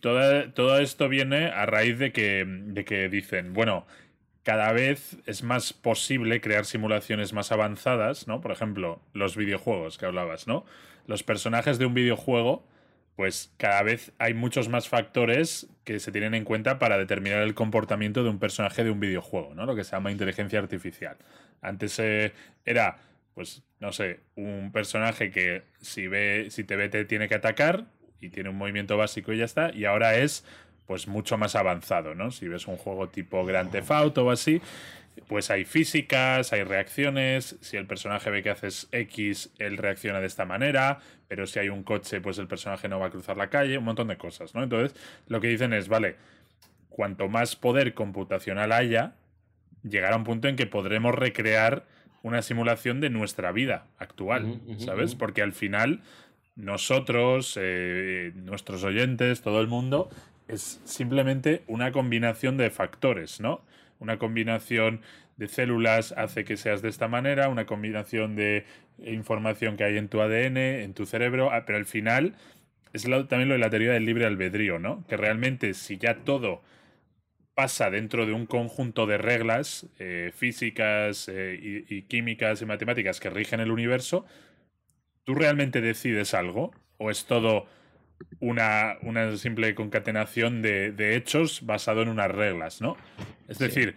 todo, 0.00 0.78
esto 0.78 1.08
viene 1.08 1.46
a 1.46 1.66
raíz 1.66 1.98
de 1.98 2.12
que, 2.12 2.44
de 2.46 2.84
que 2.84 3.08
dicen, 3.08 3.52
bueno, 3.52 3.86
cada 4.42 4.72
vez 4.72 5.18
es 5.26 5.42
más 5.42 5.72
posible 5.72 6.40
crear 6.40 6.64
simulaciones 6.64 7.32
más 7.32 7.52
avanzadas, 7.52 8.26
¿no? 8.26 8.40
Por 8.40 8.50
ejemplo, 8.50 9.02
los 9.12 9.36
videojuegos 9.36 9.98
que 9.98 10.06
hablabas, 10.06 10.46
¿no? 10.46 10.64
Los 11.06 11.22
personajes 11.22 11.78
de 11.78 11.86
un 11.86 11.94
videojuego, 11.94 12.66
pues 13.14 13.52
cada 13.58 13.82
vez 13.82 14.12
hay 14.18 14.32
muchos 14.34 14.68
más 14.68 14.88
factores 14.88 15.68
que 15.84 15.98
se 15.98 16.12
tienen 16.12 16.34
en 16.34 16.44
cuenta 16.44 16.78
para 16.78 16.96
determinar 16.96 17.42
el 17.42 17.54
comportamiento 17.54 18.22
de 18.22 18.30
un 18.30 18.38
personaje 18.38 18.84
de 18.84 18.90
un 18.90 19.00
videojuego, 19.00 19.54
¿no? 19.54 19.66
Lo 19.66 19.76
que 19.76 19.84
se 19.84 19.92
llama 19.92 20.12
inteligencia 20.12 20.58
artificial. 20.60 21.18
Antes 21.60 21.98
eh, 21.98 22.32
era, 22.64 22.98
pues, 23.34 23.64
no 23.80 23.92
sé, 23.92 24.20
un 24.34 24.72
personaje 24.72 25.30
que 25.30 25.64
si 25.80 26.06
ve, 26.06 26.46
si 26.50 26.64
te 26.64 26.76
ve 26.76 26.88
te 26.88 27.04
tiene 27.04 27.28
que 27.28 27.34
atacar, 27.34 27.86
y 28.20 28.30
tiene 28.30 28.50
un 28.50 28.56
movimiento 28.56 28.96
básico 28.96 29.32
y 29.32 29.38
ya 29.38 29.44
está. 29.44 29.70
Y 29.74 29.84
ahora 29.84 30.16
es 30.16 30.44
pues 30.86 31.06
mucho 31.06 31.36
más 31.36 31.54
avanzado, 31.54 32.14
¿no? 32.14 32.30
Si 32.30 32.48
ves 32.48 32.66
un 32.66 32.76
juego 32.76 33.08
tipo 33.10 33.44
Grand 33.44 33.70
Theft 33.70 33.90
Auto 33.90 34.24
o 34.24 34.30
así, 34.30 34.62
pues 35.26 35.50
hay 35.50 35.64
físicas, 35.64 36.52
hay 36.52 36.62
reacciones, 36.62 37.56
si 37.60 37.76
el 37.76 37.86
personaje 37.86 38.30
ve 38.30 38.42
que 38.42 38.50
haces 38.50 38.88
X, 38.92 39.50
él 39.58 39.76
reacciona 39.76 40.20
de 40.20 40.26
esta 40.26 40.46
manera, 40.46 41.00
pero 41.28 41.46
si 41.46 41.58
hay 41.58 41.68
un 41.68 41.82
coche, 41.82 42.20
pues 42.20 42.38
el 42.38 42.46
personaje 42.46 42.88
no 42.88 42.98
va 42.98 43.06
a 43.06 43.10
cruzar 43.10 43.36
la 43.36 43.50
calle, 43.50 43.76
un 43.76 43.84
montón 43.84 44.08
de 44.08 44.16
cosas, 44.16 44.54
¿no? 44.54 44.62
Entonces, 44.62 44.98
lo 45.26 45.40
que 45.40 45.48
dicen 45.48 45.74
es, 45.74 45.88
vale, 45.88 46.16
cuanto 46.88 47.28
más 47.28 47.56
poder 47.56 47.92
computacional 47.92 48.72
haya, 48.72 49.14
llegará 49.82 50.16
un 50.16 50.24
punto 50.24 50.48
en 50.48 50.56
que 50.56 50.66
podremos 50.66 51.14
recrear 51.14 51.84
una 52.22 52.42
simulación 52.42 53.00
de 53.00 53.10
nuestra 53.10 53.52
vida 53.52 53.86
actual, 53.98 54.60
¿sabes? 54.78 55.14
Porque 55.14 55.42
al 55.42 55.52
final 55.52 56.00
nosotros, 56.58 57.56
eh, 57.58 58.32
nuestros 58.34 58.84
oyentes, 58.84 59.40
todo 59.40 59.60
el 59.60 59.68
mundo, 59.68 60.10
es 60.48 60.80
simplemente 60.84 61.62
una 61.68 61.92
combinación 61.92 62.56
de 62.56 62.70
factores, 62.70 63.40
¿no? 63.40 63.62
Una 64.00 64.18
combinación 64.18 65.00
de 65.36 65.48
células 65.48 66.12
hace 66.16 66.44
que 66.44 66.56
seas 66.56 66.82
de 66.82 66.88
esta 66.88 67.06
manera, 67.06 67.48
una 67.48 67.64
combinación 67.64 68.34
de 68.34 68.64
información 68.98 69.76
que 69.76 69.84
hay 69.84 69.96
en 69.96 70.08
tu 70.08 70.20
ADN, 70.20 70.56
en 70.56 70.94
tu 70.94 71.06
cerebro, 71.06 71.50
ah, 71.52 71.62
pero 71.64 71.78
al 71.78 71.86
final 71.86 72.34
es 72.92 73.04
también 73.04 73.48
lo 73.48 73.54
de 73.54 73.60
la 73.60 73.70
teoría 73.70 73.92
del 73.92 74.04
libre 74.04 74.26
albedrío, 74.26 74.80
¿no? 74.80 75.06
Que 75.06 75.16
realmente 75.16 75.74
si 75.74 75.96
ya 75.96 76.24
todo 76.24 76.62
pasa 77.54 77.90
dentro 77.90 78.26
de 78.26 78.32
un 78.32 78.46
conjunto 78.46 79.06
de 79.06 79.18
reglas 79.18 79.86
eh, 79.98 80.32
físicas 80.34 81.28
eh, 81.28 81.84
y, 81.88 82.02
químicas 82.02 82.62
y 82.62 82.66
matemáticas 82.66 83.20
que 83.20 83.30
rigen 83.30 83.60
el 83.60 83.70
universo, 83.70 84.26
¿tú 85.28 85.34
realmente 85.34 85.82
decides 85.82 86.32
algo? 86.32 86.72
¿O 86.96 87.10
es 87.10 87.26
todo 87.26 87.66
una, 88.40 88.96
una 89.02 89.36
simple 89.36 89.74
concatenación 89.74 90.62
de, 90.62 90.90
de, 90.90 91.16
hechos 91.16 91.66
basado 91.66 92.00
en 92.00 92.08
unas 92.08 92.30
reglas, 92.30 92.80
¿no? 92.80 92.96
Es 93.46 93.58
decir, 93.58 93.96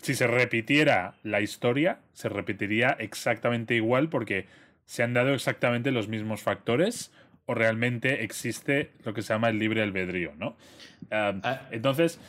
si 0.00 0.14
se 0.14 0.28
repitiera 0.28 1.16
la 1.24 1.40
historia, 1.40 1.98
se 2.12 2.28
repetiría 2.28 2.90
exactamente 3.00 3.74
igual 3.74 4.08
porque 4.08 4.46
se 4.86 5.02
han 5.02 5.14
dado 5.14 5.34
exactamente 5.34 5.90
los 5.90 6.06
mismos 6.06 6.42
factores 6.42 7.10
o 7.46 7.54
realmente 7.54 8.22
existe 8.22 8.92
lo 9.04 9.14
que 9.14 9.22
se 9.22 9.32
llama 9.32 9.48
el 9.48 9.58
libre 9.58 9.82
albedrío, 9.82 10.32
¿no? 10.36 10.56
Ah. 11.10 11.66
entonces, 11.72 12.20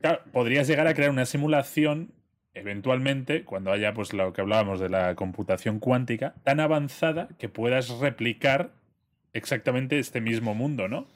claro, 0.00 0.22
podrías 0.32 0.66
llegar 0.66 0.88
a 0.88 0.94
crear 0.94 1.10
una 1.10 1.24
simulación 1.24 2.10
eventualmente, 2.54 3.44
cuando 3.44 3.72
haya 3.72 3.94
pues 3.94 4.12
lo 4.12 4.32
que 4.32 4.40
hablábamos 4.40 4.80
de 4.80 4.88
la 4.88 5.14
computación 5.14 5.78
cuántica, 5.78 6.34
tan 6.44 6.60
avanzada 6.60 7.28
que 7.38 7.48
puedas 7.48 7.88
replicar 7.98 8.72
exactamente 9.32 9.98
este 9.98 10.20
mismo 10.20 10.54
mundo, 10.54 10.88
¿no? 10.88 11.06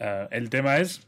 Ah, 0.00 0.28
el 0.30 0.50
tema 0.50 0.78
es, 0.78 1.06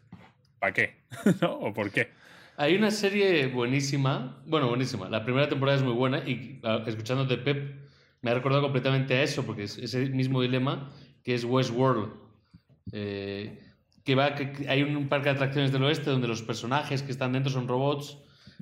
¿para 0.59 0.73
qué? 0.73 0.97
¿No? 1.41 1.55
¿O 1.55 1.73
por 1.73 1.91
qué? 1.91 2.09
Hay 2.57 2.77
una 2.77 2.91
serie 2.91 3.47
buenísima, 3.47 4.43
bueno, 4.47 4.69
buenísima. 4.69 5.09
La 5.09 5.25
primera 5.25 5.49
temporada 5.49 5.79
es 5.79 5.85
muy 5.85 5.95
buena 5.95 6.19
y 6.19 6.61
ah, 6.63 6.83
escuchándote 6.87 7.39
Pep 7.39 7.75
me 8.23 8.31
ha 8.31 8.35
recordado 8.35 8.63
completamente 8.63 9.15
a 9.15 9.23
eso, 9.23 9.47
porque 9.47 9.63
es 9.65 9.79
ese 9.79 10.11
mismo 10.11 10.43
dilema 10.43 10.91
que 11.25 11.35
es 11.35 11.45
Westworld. 11.45 12.13
Eh, 12.93 13.59
que 14.05 14.15
va, 14.15 14.35
que 14.35 14.69
hay 14.69 14.83
un 14.83 15.09
parque 15.09 15.29
de 15.29 15.37
atracciones 15.37 15.73
del 15.73 15.85
oeste 15.85 16.11
donde 16.11 16.29
los 16.29 16.43
personajes 16.43 17.03
que 17.03 17.13
están 17.13 17.33
dentro 17.33 17.53
son 17.53 17.69
robots, 17.69 18.19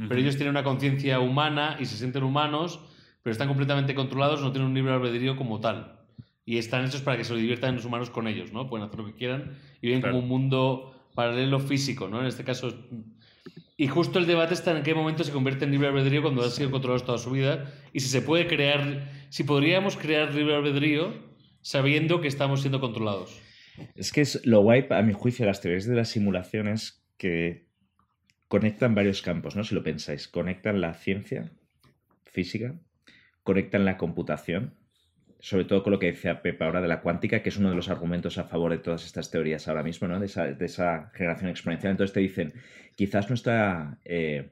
pero 0.07 0.21
ellos 0.21 0.37
tienen 0.37 0.51
una 0.51 0.63
conciencia 0.63 1.19
humana 1.19 1.77
y 1.81 1.87
se 1.87 1.97
sienten 1.97 2.23
humanos, 2.23 2.81
pero 3.23 3.33
están 3.33 3.49
completamente 3.49 3.95
controlados, 3.95 4.41
no 4.41 4.53
tienen 4.53 4.69
un 4.69 4.75
libre 4.75 4.93
albedrío 4.93 5.37
como 5.37 5.61
tal. 5.61 5.99
Y 6.45 6.59
están 6.59 6.85
hechos 6.85 7.03
para 7.03 7.17
que 7.17 7.25
se 7.25 7.33
lo 7.33 7.39
diviertan 7.39 7.75
los 7.75 7.85
humanos 7.85 8.11
con 8.11 8.27
ellos, 8.29 8.53
¿no? 8.53 8.69
Pueden 8.69 8.87
hacer 8.87 9.01
lo 9.01 9.07
que 9.07 9.15
quieran 9.15 9.59
y 9.83 9.89
viven 9.89 10.01
como 10.01 10.19
un 10.19 10.29
mundo 10.29 10.95
paralelo 11.15 11.59
físico, 11.59 12.09
¿no? 12.09 12.21
En 12.21 12.27
este 12.27 12.45
caso 12.45 12.73
y 13.81 13.87
justo 13.87 14.19
el 14.19 14.27
debate 14.27 14.55
está 14.55 14.77
en 14.77 14.83
qué 14.83 14.93
momento 14.93 15.23
se 15.23 15.31
convierte 15.31 15.65
en 15.65 15.71
libre 15.71 15.87
albedrío 15.87 16.21
cuando 16.21 16.43
ha 16.43 16.51
sido 16.51 16.73
controlado 16.73 17.05
toda 17.05 17.19
su 17.19 17.31
vida 17.31 17.73
y 17.93 18.01
si 18.01 18.09
se 18.09 18.23
puede 18.23 18.49
crear, 18.49 19.09
si 19.29 19.45
podríamos 19.45 19.97
crear 19.97 20.35
libre 20.35 20.57
albedrío 20.57 21.15
sabiendo 21.61 22.21
que 22.21 22.27
estamos 22.27 22.61
siendo 22.61 22.81
controlados. 22.81 23.41
Es 23.95 24.11
que 24.11 24.23
es 24.23 24.45
lo 24.45 24.63
guay, 24.63 24.87
a 24.91 25.03
mi 25.03 25.13
juicio, 25.13 25.47
las 25.47 25.61
teorías 25.61 25.87
de 25.87 25.95
las 25.95 26.09
simulaciones 26.09 27.07
que 27.17 27.68
conectan 28.49 28.95
varios 28.95 29.23
campos, 29.23 29.57
¿no? 29.57 29.65
Si 29.65 29.75
lo 29.75 29.83
pensáis, 29.83 30.27
conectan 30.27 30.81
la 30.81 30.95
ciencia 30.95 31.51
física, 32.25 32.75
conectan 33.43 33.85
la 33.85 33.97
computación, 33.97 34.75
sobre 35.41 35.65
todo 35.65 35.83
con 35.83 35.93
lo 35.93 35.99
que 35.99 36.07
decía 36.07 36.43
Pepa 36.43 36.65
ahora 36.65 36.81
de 36.81 36.89
la 36.89 37.01
cuántica, 37.01 37.43
que 37.43 37.51
es 37.51 37.57
uno 37.57 37.71
de 37.71 37.77
los 37.77 37.89
argumentos 37.89 38.39
a 38.39 38.45
favor 38.45 38.73
de 38.73 38.79
todas 38.79 39.05
estas 39.05 39.31
teorías 39.31 39.69
ahora 39.69 39.83
mismo, 39.83 40.09
¿no? 40.09 40.19
de, 40.19 40.27
esa, 40.27 41.11
generación 41.15 41.51
exponencial. 41.51 41.93
Entonces 41.93 42.15
te 42.15 42.21
dicen, 42.21 42.55
quizás 42.97 43.29
nuestra 43.29 43.99
eh, 44.05 44.51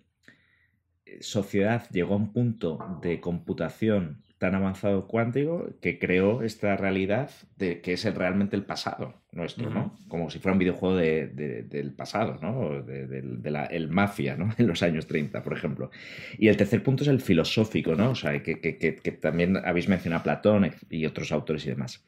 sociedad 1.21 1.89
llegó 1.91 2.15
a 2.15 2.19
un 2.19 2.33
punto 2.33 2.79
de 3.03 3.21
computación 3.21 4.25
tan 4.39 4.55
avanzado 4.55 5.07
cuántico 5.07 5.71
que 5.81 5.99
creó 5.99 6.43
esta 6.43 6.77
realidad 6.77 7.31
de 7.57 7.81
que 7.81 7.95
es 7.95 8.05
el, 8.05 8.15
realmente 8.15 8.55
el 8.55 8.65
pasado 8.65 9.15
nuestro, 9.33 9.71
¿no? 9.71 9.97
Como 10.09 10.31
si 10.31 10.39
fuera 10.39 10.53
un 10.53 10.59
videojuego 10.59 10.97
del 10.97 11.93
pasado, 11.97 12.39
¿no? 12.43 12.83
De, 12.83 13.51
la, 13.51 13.65
el 13.65 13.89
Mafia, 13.89 14.37
¿no? 14.37 14.51
En 14.59 14.67
los 14.67 14.83
años 14.83 15.07
30, 15.07 15.43
por 15.43 15.55
ejemplo. 15.55 15.91
Y 16.39 16.49
el 16.49 16.57
tercer 16.57 16.83
punto 16.83 17.03
es 17.03 17.09
el 17.09 17.21
filosófico, 17.21 17.95
¿no? 17.95 18.11
O 18.11 18.15
sea, 18.15 18.43
que, 18.43 18.61
que, 18.61 19.13
también 19.13 19.57
habéis 19.57 19.89
mencionado 19.89 20.21
a 20.21 20.25
Platón 20.25 20.71
y 20.91 21.07
otros 21.07 21.33
autores 21.33 21.65
y 21.67 21.71
demás. 21.71 22.05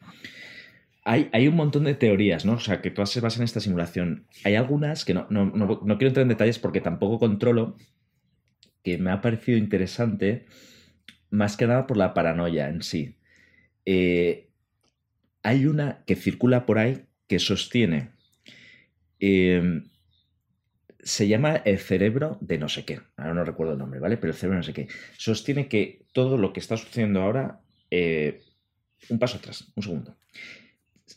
Hay, 1.04 1.30
hay, 1.32 1.48
un 1.48 1.56
montón 1.56 1.84
de 1.84 1.94
teorías, 1.94 2.44
¿no? 2.44 2.54
O 2.54 2.60
sea, 2.60 2.82
que 2.82 2.90
todas 2.90 3.08
se 3.08 3.20
basan 3.20 3.40
en 3.40 3.44
esta 3.44 3.60
simulación. 3.60 4.26
Hay 4.44 4.56
algunas 4.56 5.06
que 5.06 5.14
no, 5.14 5.26
no, 5.30 5.46
no, 5.46 5.80
no 5.82 5.98
quiero 5.98 6.08
entrar 6.08 6.22
en 6.22 6.28
detalles 6.28 6.58
porque 6.58 6.82
tampoco 6.82 7.18
controlo, 7.18 7.76
que 8.82 8.98
me 8.98 9.10
ha 9.10 9.20
parecido 9.20 9.58
interesante 9.58 10.46
más 11.30 11.56
que 11.56 11.66
nada 11.66 11.86
por 11.86 11.96
la 11.96 12.14
paranoia 12.14 12.68
en 12.68 12.82
sí. 12.82 13.16
Eh, 13.84 14.48
hay 15.42 15.66
una 15.66 16.04
que 16.04 16.16
circula 16.16 16.66
por 16.66 16.78
ahí 16.78 17.04
que 17.26 17.38
sostiene, 17.38 18.10
em, 19.20 19.84
se 21.00 21.28
llama 21.28 21.56
el 21.64 21.78
cerebro 21.78 22.38
de 22.40 22.58
no 22.58 22.68
sé 22.68 22.84
qué, 22.84 23.00
ahora 23.16 23.34
no 23.34 23.44
recuerdo 23.44 23.72
el 23.72 23.78
nombre, 23.78 24.00
¿vale? 24.00 24.16
Pero 24.16 24.32
el 24.32 24.36
cerebro 24.36 24.56
de 24.56 24.60
no 24.60 24.62
sé 24.64 24.72
qué, 24.72 24.88
sostiene 25.16 25.68
que 25.68 26.06
todo 26.12 26.36
lo 26.36 26.52
que 26.52 26.60
está 26.60 26.76
sucediendo 26.76 27.22
ahora, 27.22 27.60
eh, 27.90 28.42
un 29.08 29.18
paso 29.18 29.38
atrás, 29.38 29.72
un 29.74 29.82
segundo. 29.82 30.16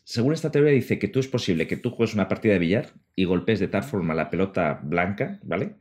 Según 0.03 0.33
esta 0.33 0.51
teoría 0.51 0.71
dice 0.71 0.99
que 0.99 1.07
tú 1.07 1.19
es 1.19 1.27
posible 1.27 1.67
que 1.67 1.77
tú 1.77 1.89
juegues 1.91 2.13
una 2.13 2.27
partida 2.27 2.53
de 2.53 2.59
billar 2.59 2.93
y 3.15 3.25
golpes 3.25 3.59
de 3.59 3.67
tal 3.67 3.83
forma 3.83 4.13
la 4.13 4.29
pelota 4.29 4.79
blanca, 4.83 5.39
¿vale? 5.43 5.75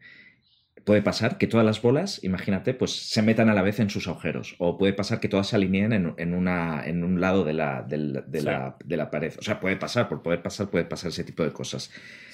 Puede 0.85 1.03
pasar 1.03 1.39
que 1.39 1.47
todas 1.47 1.65
las 1.67 1.83
bolas, 1.83 2.23
imagínate, 2.23 2.75
pues 2.75 2.93
se 2.93 3.23
metan 3.23 3.49
a 3.49 3.55
la 3.55 3.63
vez 3.63 3.81
en 3.81 3.91
sus 3.91 4.09
agujeros. 4.09 4.57
O 4.59 4.79
puede 4.79 4.93
pasar 4.93 5.21
que 5.21 5.29
todas 5.29 5.49
se 5.49 5.57
alineen 5.57 5.93
en, 5.93 6.35
una, 6.35 6.87
en 6.87 7.05
un 7.05 7.21
lado 7.21 7.45
de 7.45 7.53
la, 7.53 7.83
de, 7.83 7.97
la, 8.43 9.11
pared. 9.11 9.35
O 9.39 9.43
sea, 9.43 9.61
puede 9.61 9.77
pasar, 9.77 10.09
por 10.09 10.23
poder 10.23 10.43
pasar, 10.43 10.71
puede 10.71 10.85
pasar 10.85 11.11
ese 11.11 11.25
tipo 11.25 11.43
de 11.45 11.53
cosas. 11.53 11.91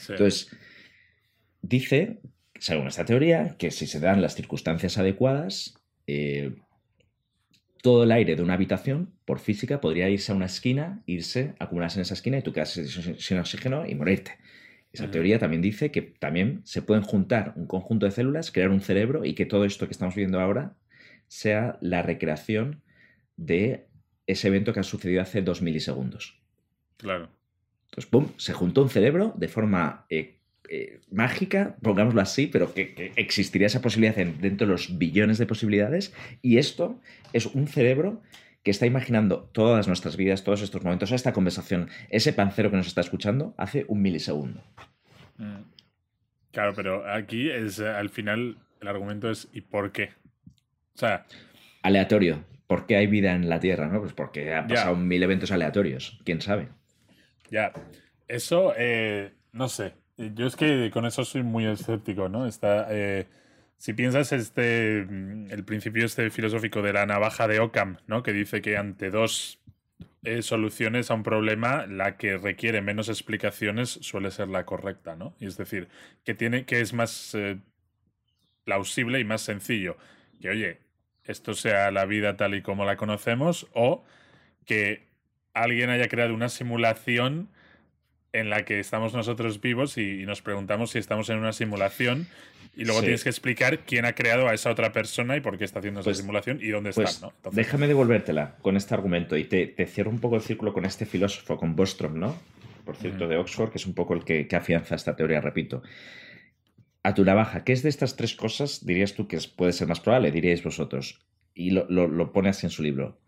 Entonces, 0.08 0.50
dice, 1.62 2.20
según 2.58 2.88
esta 2.88 3.04
teoría, 3.04 3.56
que 3.58 3.70
si 3.70 3.86
se 3.86 4.00
dan 4.00 4.22
las 4.22 4.34
circunstancias 4.34 4.98
adecuadas, 4.98 5.74
eh, 6.06 6.56
todo 7.82 8.04
el 8.04 8.12
aire 8.12 8.36
de 8.36 8.42
una 8.42 8.54
habitación, 8.54 9.12
por 9.24 9.38
física, 9.38 9.80
podría 9.80 10.08
irse 10.08 10.32
a 10.32 10.34
una 10.34 10.46
esquina, 10.46 11.02
irse, 11.06 11.54
acumularse 11.58 11.98
en 11.98 12.02
esa 12.02 12.14
esquina 12.14 12.38
y 12.38 12.42
tú 12.42 12.52
quedas 12.52 12.70
sin 13.18 13.38
oxígeno 13.38 13.86
y 13.86 13.94
morirte. 13.94 14.38
Esa 14.96 15.10
teoría 15.10 15.38
también 15.38 15.60
dice 15.60 15.90
que 15.90 16.00
también 16.00 16.62
se 16.64 16.80
pueden 16.80 17.02
juntar 17.02 17.52
un 17.56 17.66
conjunto 17.66 18.06
de 18.06 18.12
células, 18.12 18.50
crear 18.50 18.70
un 18.70 18.80
cerebro 18.80 19.26
y 19.26 19.34
que 19.34 19.44
todo 19.44 19.66
esto 19.66 19.86
que 19.86 19.92
estamos 19.92 20.14
viendo 20.14 20.40
ahora 20.40 20.74
sea 21.28 21.76
la 21.82 22.00
recreación 22.00 22.80
de 23.36 23.88
ese 24.26 24.48
evento 24.48 24.72
que 24.72 24.80
ha 24.80 24.84
sucedido 24.84 25.20
hace 25.20 25.42
dos 25.42 25.60
milisegundos. 25.60 26.40
Claro. 26.96 27.28
Entonces, 27.90 28.10
¡pum! 28.10 28.28
Se 28.38 28.54
juntó 28.54 28.82
un 28.82 28.88
cerebro 28.88 29.34
de 29.36 29.48
forma 29.48 30.06
eh, 30.08 30.38
eh, 30.70 31.00
mágica, 31.10 31.76
pongámoslo 31.82 32.22
así, 32.22 32.46
pero 32.46 32.72
que, 32.72 33.12
existiría 33.16 33.66
esa 33.66 33.82
posibilidad 33.82 34.16
dentro 34.16 34.66
de 34.66 34.72
los 34.72 34.96
billones 34.96 35.36
de 35.36 35.44
posibilidades. 35.44 36.14
Y 36.40 36.56
esto 36.56 36.98
es 37.34 37.44
un 37.44 37.68
cerebro 37.68 38.22
que 38.66 38.72
está 38.72 38.84
imaginando 38.84 39.48
todas 39.52 39.86
nuestras 39.86 40.16
vidas, 40.16 40.42
todos 40.42 40.60
estos 40.60 40.82
momentos, 40.82 41.12
esta 41.12 41.32
conversación, 41.32 41.88
ese 42.10 42.32
pancero 42.32 42.68
que 42.68 42.76
nos 42.76 42.88
está 42.88 43.00
escuchando, 43.00 43.54
hace 43.56 43.84
un 43.86 44.02
milisegundo. 44.02 44.60
Mm. 45.36 45.60
Claro, 46.50 46.74
pero 46.74 47.08
aquí 47.08 47.48
es 47.48 47.78
al 47.78 48.10
final 48.10 48.58
el 48.80 48.88
argumento 48.88 49.30
es 49.30 49.48
¿y 49.52 49.60
por 49.60 49.92
qué? 49.92 50.14
O 50.96 50.98
sea. 50.98 51.26
Aleatorio. 51.82 52.42
¿Por 52.66 52.86
qué 52.86 52.96
hay 52.96 53.06
vida 53.06 53.36
en 53.36 53.48
la 53.48 53.60
Tierra? 53.60 53.86
¿no? 53.86 54.00
Pues 54.00 54.14
porque 54.14 54.52
han 54.52 54.66
pasado 54.66 54.96
mil 54.96 55.22
eventos 55.22 55.52
aleatorios. 55.52 56.20
¿Quién 56.24 56.40
sabe? 56.40 56.70
Ya. 57.52 57.72
Eso, 58.26 58.74
eh, 58.76 59.32
no 59.52 59.68
sé. 59.68 59.92
Yo 60.16 60.44
es 60.48 60.56
que 60.56 60.90
con 60.92 61.06
eso 61.06 61.24
soy 61.24 61.44
muy 61.44 61.66
escéptico, 61.66 62.28
¿no? 62.28 62.48
Está. 62.48 62.88
Eh, 62.90 63.28
si 63.78 63.92
piensas 63.92 64.32
este, 64.32 65.06
mm, 65.08 65.50
el 65.50 65.64
principio 65.64 66.04
este 66.04 66.30
filosófico 66.30 66.82
de 66.82 66.92
la 66.92 67.06
navaja 67.06 67.48
de 67.48 67.60
Occam, 67.60 67.98
¿no? 68.06 68.22
que 68.22 68.32
dice 68.32 68.60
que 68.62 68.76
ante 68.76 69.10
dos 69.10 69.60
eh, 70.24 70.42
soluciones 70.42 71.10
a 71.10 71.14
un 71.14 71.22
problema, 71.22 71.86
la 71.86 72.16
que 72.16 72.36
requiere 72.36 72.82
menos 72.82 73.08
explicaciones 73.08 73.90
suele 74.02 74.30
ser 74.30 74.48
la 74.48 74.66
correcta, 74.66 75.14
¿no? 75.14 75.36
Y 75.38 75.46
es 75.46 75.56
decir, 75.56 75.88
que, 76.24 76.34
tiene, 76.34 76.64
que 76.64 76.80
es 76.80 76.92
más 76.92 77.32
eh, 77.34 77.58
plausible 78.64 79.20
y 79.20 79.24
más 79.24 79.42
sencillo 79.42 79.96
que, 80.40 80.50
oye, 80.50 80.78
esto 81.24 81.54
sea 81.54 81.90
la 81.90 82.04
vida 82.04 82.36
tal 82.36 82.54
y 82.54 82.62
como 82.62 82.84
la 82.84 82.96
conocemos 82.96 83.66
o 83.72 84.04
que 84.64 85.06
alguien 85.54 85.90
haya 85.90 86.08
creado 86.08 86.34
una 86.34 86.48
simulación 86.48 87.48
en 88.32 88.50
la 88.50 88.64
que 88.64 88.80
estamos 88.80 89.14
nosotros 89.14 89.60
vivos 89.60 89.98
y, 89.98 90.24
nos 90.26 90.42
preguntamos 90.42 90.90
si 90.90 90.98
estamos 90.98 91.28
en 91.30 91.38
una 91.38 91.52
simulación 91.52 92.26
y 92.76 92.84
luego 92.84 93.00
tienes 93.00 93.22
que 93.22 93.30
explicar 93.30 93.80
quién 93.80 94.04
ha 94.04 94.14
creado 94.14 94.48
a 94.48 94.54
esa 94.54 94.70
otra 94.70 94.92
persona 94.92 95.36
y 95.36 95.40
por 95.40 95.56
qué 95.56 95.64
está 95.64 95.78
haciendo 95.78 96.00
esa 96.00 96.08
pues, 96.08 96.18
simulación 96.18 96.58
y 96.60 96.68
dónde 96.68 96.92
pues 96.92 97.10
está. 97.10 97.26
¿no? 97.26 97.50
déjame 97.52 97.86
devolvértela 97.86 98.56
con 98.60 98.76
este 98.76 98.94
argumento 98.94 99.36
y 99.36 99.44
te, 99.44 99.86
cierro 99.86 100.10
un 100.10 100.20
poco 100.20 100.36
el 100.36 100.42
círculo 100.42 100.72
con 100.72 100.84
este 100.84 101.06
filósofo, 101.06 101.56
con 101.56 101.74
Bostrom, 101.74 102.18
¿no? 102.18 102.36
Por 102.84 102.96
cierto, 102.96 103.26
de 103.26 103.36
Oxford, 103.36 103.70
que 103.70 103.78
es 103.78 103.86
un 103.86 103.94
poco 103.94 104.14
el 104.14 104.24
que, 104.24 104.46
afianza 104.54 104.94
esta 104.94 105.16
teoría, 105.16 105.40
repito. 105.40 105.82
A 107.02 107.14
tu 107.14 107.24
navaja, 107.24 107.64
¿qué 107.64 107.72
es 107.72 107.82
de 107.82 107.88
estas 107.88 108.14
tres 108.14 108.34
cosas 108.36 108.84
dirías 108.86 109.14
tú 109.14 109.26
que 109.26 109.38
puede 109.56 109.72
ser 109.72 109.88
más 109.88 109.98
probable? 109.98 110.30
Diríais 110.30 110.62
vosotros 110.62 111.26
y 111.56 111.70
lo, 111.70 111.86
lo, 111.88 112.32
pone 112.32 112.50
así 112.50 112.66
en 112.66 112.70
su 112.70 112.82
libro. 112.82 113.18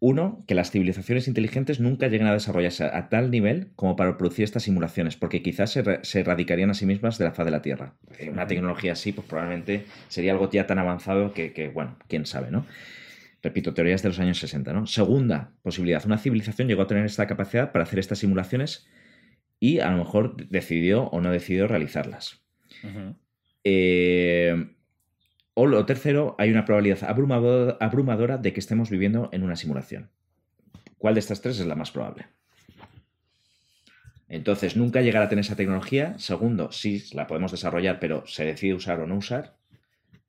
Uno, 0.00 0.42
que 0.48 0.54
las 0.54 0.70
civilizaciones 0.70 1.28
inteligentes 1.28 1.80
nunca 1.80 2.08
lleguen 2.08 2.26
a 2.26 2.32
desarrollarse 2.32 2.84
a 2.84 3.08
tal 3.10 3.30
nivel 3.30 3.68
como 3.76 3.94
para 3.94 4.16
producir 4.16 4.44
estas 4.44 4.64
simulaciones, 4.64 5.16
porque 5.16 5.42
quizás 5.42 5.70
se, 5.70 5.84
se 6.02 6.20
erradicarían 6.20 6.70
a 6.70 6.74
sí 6.74 6.86
mismas 6.86 7.18
de 7.18 7.26
la 7.26 7.32
faz 7.32 7.44
de 7.44 7.52
la 7.52 7.62
Tierra. 7.62 7.94
Una 8.30 8.46
tecnología 8.46 8.92
así, 8.92 9.12
pues 9.12 9.26
probablemente 9.26 9.84
sería 10.08 10.32
algo 10.32 10.50
ya 10.50 10.66
tan 10.66 10.78
avanzado 10.78 11.34
que, 11.34 11.52
que 11.52 11.68
bueno, 11.68 11.98
quién 12.08 12.24
sabe, 12.24 12.50
¿no? 12.50 12.66
Repito, 13.42 13.74
teorías 13.74 14.02
de 14.02 14.08
los 14.08 14.18
años 14.18 14.38
60, 14.38 14.72
¿no? 14.72 14.86
Segunda 14.86 15.52
posibilidad, 15.62 16.04
una 16.06 16.16
civilización 16.16 16.68
llegó 16.68 16.82
a 16.82 16.86
tener 16.86 17.04
esta 17.04 17.26
capacidad 17.26 17.70
para 17.70 17.84
hacer 17.84 17.98
estas 17.98 18.18
simulaciones 18.18 18.88
y 19.60 19.80
a 19.80 19.90
lo 19.90 19.98
mejor 19.98 20.48
decidió 20.48 21.04
o 21.04 21.20
no 21.20 21.30
decidió 21.30 21.68
realizarlas. 21.68 22.42
Eh, 23.62 24.74
o 25.54 25.66
lo 25.66 25.86
tercero, 25.86 26.34
hay 26.38 26.50
una 26.50 26.64
probabilidad 26.64 27.08
abrumadora 27.08 28.38
de 28.38 28.52
que 28.52 28.60
estemos 28.60 28.90
viviendo 28.90 29.28
en 29.32 29.44
una 29.44 29.56
simulación. 29.56 30.10
¿Cuál 30.98 31.14
de 31.14 31.20
estas 31.20 31.40
tres 31.40 31.60
es 31.60 31.66
la 31.66 31.76
más 31.76 31.92
probable? 31.92 32.26
Entonces, 34.28 34.76
nunca 34.76 35.00
llegar 35.00 35.22
a 35.22 35.28
tener 35.28 35.44
esa 35.44 35.54
tecnología. 35.54 36.18
Segundo, 36.18 36.72
sí, 36.72 37.04
la 37.12 37.26
podemos 37.28 37.52
desarrollar, 37.52 38.00
pero 38.00 38.26
se 38.26 38.44
decide 38.44 38.74
usar 38.74 39.00
o 39.00 39.06
no 39.06 39.16
usar. 39.16 39.54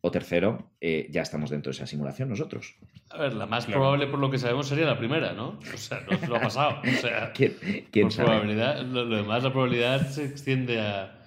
O 0.02 0.12
tercero, 0.12 0.70
eh, 0.82 1.08
ya 1.10 1.24
estamos 1.24 1.50
dentro 1.50 1.72
de 1.72 1.78
esa 1.78 1.88
simulación 1.88 2.30
nosotros. 2.30 2.76
A 3.10 3.18
ver, 3.18 3.34
la 3.34 3.48
más 3.48 3.66
probable 3.66 4.06
por 4.06 4.20
lo 4.20 4.30
que 4.30 4.38
sabemos 4.38 4.68
sería 4.68 4.86
la 4.86 5.00
primera, 5.00 5.34
¿no? 5.34 5.58
O 5.74 5.78
sea, 5.78 6.02
no 6.02 6.28
lo 6.28 6.36
ha 6.36 6.42
pasado. 6.42 6.82
O 6.82 7.02
sea, 7.02 7.32
¿Quién, 7.34 7.56
quién 7.90 8.12
sabe? 8.12 8.28
Probabilidad, 8.28 8.84
lo, 8.84 9.08
demás, 9.08 9.44
la 9.44 9.52
probabilidad 9.52 10.08
se 10.08 10.26
extiende 10.26 10.80
a... 10.80 11.24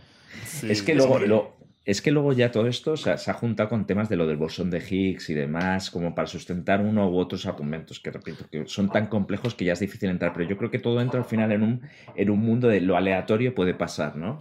es 0.63 0.83
que 0.83 0.95
luego, 0.95 1.19
lo, 1.19 1.58
es 1.89 2.03
que 2.03 2.11
luego 2.11 2.35
ya 2.35 2.51
todo 2.51 2.67
esto 2.67 2.99
se 2.99 3.11
ha, 3.11 3.33
juntado 3.33 3.71
con 3.71 3.87
temas 3.87 4.11
de 4.11 4.17
lo 4.17 4.27
del 4.27 4.37
bosón 4.37 4.69
de 4.69 4.79
Higgs 4.79 5.31
y 5.31 5.35
demás, 5.35 5.91
como 5.91 6.15
para 6.15 6.29
sustentar 6.29 6.83
uno 6.83 7.09
u 7.09 7.17
otros 7.17 7.47
argumentos, 7.47 7.99
que 7.99 8.11
repito, 8.11 8.45
que 8.51 8.67
son 8.67 8.91
tan 8.91 9.07
complejos 9.07 9.55
que 9.55 9.65
ya 9.65 9.73
es 9.73 9.81
difícil 9.81 10.11
entrar, 10.11 10.35
pero 10.35 10.47
yo 10.47 10.59
creo 10.59 10.71
que 10.71 10.79
todo 10.79 11.01
entra 11.01 11.19
al 11.19 11.25
final 11.25 11.51
en 11.51 11.63
un, 11.63 11.81
en 12.15 12.29
un 12.29 12.41
mundo 12.41 12.69
de 12.69 12.83
lo 12.83 12.95
aleatorio 12.95 13.55
puede 13.55 13.73
pasar, 13.73 14.17
¿no? 14.17 14.39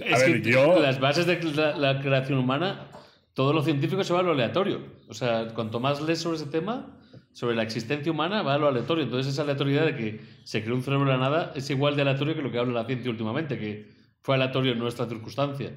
Es 0.00 0.22
que 0.22 0.42
yo... 0.42 0.78
las 0.82 1.00
bases 1.00 1.24
de 1.24 1.40
la, 1.78 1.98
creación 2.02 2.38
humana, 2.38 2.88
todo 3.32 3.54
lo 3.54 3.62
científico 3.62 4.04
se 4.04 4.12
va 4.12 4.20
a 4.20 4.22
lo 4.22 4.32
aleatorio. 4.32 4.82
O 5.08 5.14
sea, 5.14 5.48
cuanto 5.54 5.80
más 5.80 6.02
lees 6.02 6.18
sobre 6.18 6.36
ese 6.36 6.46
tema, 6.46 6.94
sobre 7.32 7.56
la 7.56 7.62
existencia 7.62 8.12
humana, 8.12 8.42
va 8.42 8.52
a 8.52 8.58
lo 8.58 8.68
aleatorio. 8.68 9.04
Entonces 9.04 9.32
esa 9.32 9.44
aleatoriedad 9.44 9.86
de 9.86 9.96
que 9.96 10.20
se 10.44 10.62
creó 10.62 10.74
un 10.74 10.82
cerebro 10.82 11.06
de 11.06 11.12
la 11.12 11.18
nada 11.18 11.52
es 11.54 11.70
igual 11.70 11.96
de 11.96 12.02
aleatorio 12.02 12.34
que 12.34 12.42
lo 12.42 12.52
que 12.52 12.58
habla 12.58 12.82
la 12.82 12.84
ciencia 12.84 13.10
últimamente, 13.10 13.58
que 13.58 13.88
fue 14.20 14.34
aleatorio 14.34 14.72
en 14.72 14.78
nuestra 14.78 15.06
circunstancia. 15.06 15.72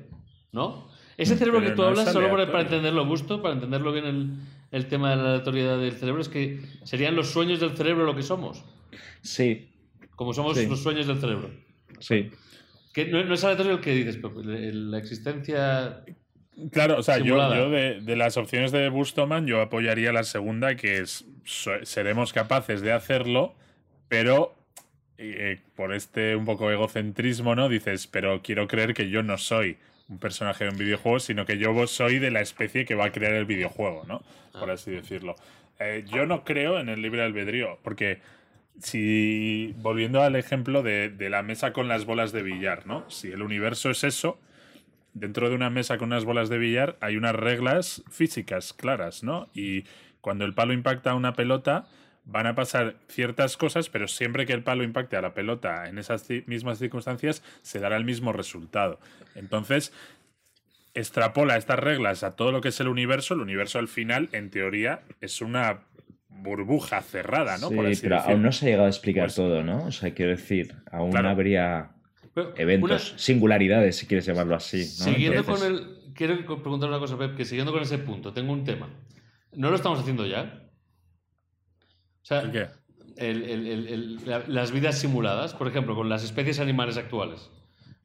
¿No? 0.55 0.87
Ese 1.17 1.37
cerebro 1.37 1.61
que 1.61 1.71
tú 1.71 1.83
hablas, 1.83 2.11
solo 2.11 2.29
para, 2.29 2.61
entenderlo 2.61 3.05
gusto, 3.05 3.41
para 3.41 3.53
entenderlo 3.53 3.91
bien 3.93 4.05
el, 4.05 4.31
el, 4.71 4.87
tema 4.87 5.11
de 5.11 5.17
la 5.17 5.23
aleatoriedad 5.29 5.77
del 5.79 5.93
cerebro, 5.93 6.21
es 6.21 6.29
que 6.29 6.61
serían 6.83 7.15
los 7.15 7.29
sueños 7.29 7.59
del 7.59 7.77
cerebro 7.77 8.05
lo 8.05 8.15
que 8.15 8.23
somos. 8.23 8.63
Sí. 9.21 9.69
Como 10.15 10.33
somos 10.33 10.57
los 10.57 10.81
sueños 10.81 11.07
del 11.07 11.19
cerebro. 11.19 11.51
Sí. 11.99 12.31
Que 12.93 13.05
no, 13.05 13.19
es 13.33 13.43
aleatorio 13.43 13.73
el 13.73 13.81
que 13.81 13.93
dices, 13.93 14.17
pero 14.17 14.41
la 14.41 14.97
existencia. 14.97 16.03
Claro, 16.71 16.99
o 16.99 17.03
sea, 17.03 17.17
yo, 17.17 17.35
yo 17.53 17.69
de, 17.69 18.01
de, 18.01 18.15
las 18.15 18.37
opciones 18.37 18.71
de 18.71 18.89
Bustoman, 18.89 19.45
yo 19.45 19.61
apoyaría 19.61 20.13
la 20.13 20.23
segunda, 20.23 20.75
que 20.75 20.99
es 20.99 21.25
seremos 21.83 22.33
capaces 22.33 22.81
de 22.81 22.93
hacerlo, 22.93 23.55
pero 24.07 24.55
eh, 25.17 25.59
por 25.75 25.93
este 25.93 26.35
un 26.35 26.45
poco 26.45 26.71
egocentrismo, 26.71 27.55
¿no? 27.55 27.69
Dices, 27.69 28.07
pero 28.07 28.41
quiero 28.41 28.67
creer 28.67 28.93
que 28.93 29.09
yo 29.09 29.23
no 29.23 29.37
soy 29.37 29.77
un 30.07 30.19
personaje 30.19 30.65
de 30.65 30.71
un 30.71 30.77
videojuego, 30.77 31.19
sino 31.19 31.45
que 31.45 31.57
yo 31.57 31.87
soy 31.87 32.19
de 32.19 32.31
la 32.31 32.41
especie 32.41 32.85
que 32.85 32.95
va 32.95 33.05
a 33.05 33.11
crear 33.11 33.33
el 33.33 33.45
videojuego, 33.45 34.03
¿no? 34.07 34.23
Por 34.51 34.69
así 34.69 34.91
decirlo. 34.91 35.35
Eh, 35.79 36.05
yo 36.07 36.25
no 36.25 36.43
creo 36.43 36.79
en 36.79 36.89
el 36.89 37.01
libre 37.01 37.23
albedrío, 37.23 37.79
porque 37.83 38.21
si, 38.79 39.73
volviendo 39.77 40.21
al 40.21 40.35
ejemplo 40.35 40.83
de, 40.83 41.09
de, 41.09 41.29
la 41.29 41.41
mesa 41.43 41.73
con 41.73 41.87
las 41.87 42.05
bolas 42.05 42.31
de 42.31 42.43
billar, 42.43 42.85
¿no? 42.85 43.09
Si 43.09 43.31
el 43.31 43.41
universo 43.41 43.89
es 43.89 44.03
eso, 44.03 44.39
dentro 45.13 45.49
de 45.49 45.55
una 45.55 45.69
mesa 45.69 45.97
con 45.97 46.09
unas 46.09 46.25
bolas 46.25 46.49
de 46.49 46.59
billar 46.59 46.97
hay 47.01 47.17
unas 47.17 47.35
reglas 47.35 48.03
físicas 48.11 48.73
claras, 48.73 49.23
¿no? 49.23 49.49
Y 49.53 49.85
cuando 50.21 50.45
el 50.45 50.53
palo 50.53 50.73
impacta 50.73 51.11
a 51.11 51.15
una 51.15 51.33
pelota, 51.33 51.87
van 52.25 52.47
a 52.47 52.55
pasar 52.55 52.95
ciertas 53.07 53.55
cosas, 53.55 53.89
pero 53.89 54.07
siempre 54.07 54.45
que 54.45 54.53
el 54.53 54.63
palo 54.63 54.83
impacte 54.83 55.15
a 55.15 55.21
la 55.21 55.33
pelota 55.33 55.87
en 55.87 55.97
esas 55.99 56.27
mismas 56.47 56.79
circunstancias, 56.79 57.43
se 57.61 57.79
dará 57.79 57.97
el 57.97 58.05
mismo 58.05 58.33
resultado. 58.33 58.99
Entonces, 59.35 59.93
extrapola 60.93 61.57
estas 61.57 61.79
reglas 61.79 62.23
a 62.23 62.35
todo 62.35 62.51
lo 62.51 62.61
que 62.61 62.69
es 62.69 62.79
el 62.79 62.87
universo. 62.87 63.35
El 63.35 63.41
universo 63.41 63.79
al 63.79 63.87
final, 63.87 64.29
en 64.31 64.49
teoría, 64.49 65.01
es 65.21 65.41
una 65.41 65.81
burbuja 66.29 67.01
cerrada, 67.01 67.57
¿no? 67.57 67.69
Sí, 67.69 67.99
pero 68.01 68.19
aún 68.19 68.41
no 68.41 68.51
se 68.51 68.65
ha 68.65 68.69
llegado 68.69 68.87
a 68.87 68.89
explicar 68.89 69.25
pues 69.25 69.35
todo, 69.35 69.63
¿no? 69.63 69.85
O 69.85 69.91
sea, 69.91 70.13
quiero 70.13 70.31
decir, 70.31 70.75
aún 70.91 71.15
habría 71.15 71.91
eventos, 72.57 73.13
singularidades, 73.17 73.95
si 73.97 74.07
quieres 74.07 74.25
llamarlo 74.25 74.55
así. 74.55 74.83
Siguiendo 74.83 75.45
con 75.45 75.63
el... 75.63 76.13
Quiero 76.13 76.37
preguntar 76.45 76.89
una 76.89 76.99
cosa, 76.99 77.17
Pep, 77.17 77.35
que 77.35 77.45
siguiendo 77.45 77.71
con 77.73 77.81
ese 77.81 77.97
punto, 77.97 78.33
tengo 78.33 78.53
un 78.53 78.63
tema. 78.63 78.89
¿No 79.53 79.69
lo 79.69 79.75
estamos 79.75 79.99
haciendo 79.99 80.25
ya? 80.25 80.64
O 82.25 82.27
sea, 82.27 82.51
las 84.47 84.71
vidas 84.71 84.97
simuladas, 84.97 85.53
por 85.53 85.67
ejemplo, 85.67 85.93
con 85.93 86.09
las 86.09 86.23
especies 86.23 86.59
animales 86.59 86.97
actuales. 86.97 87.51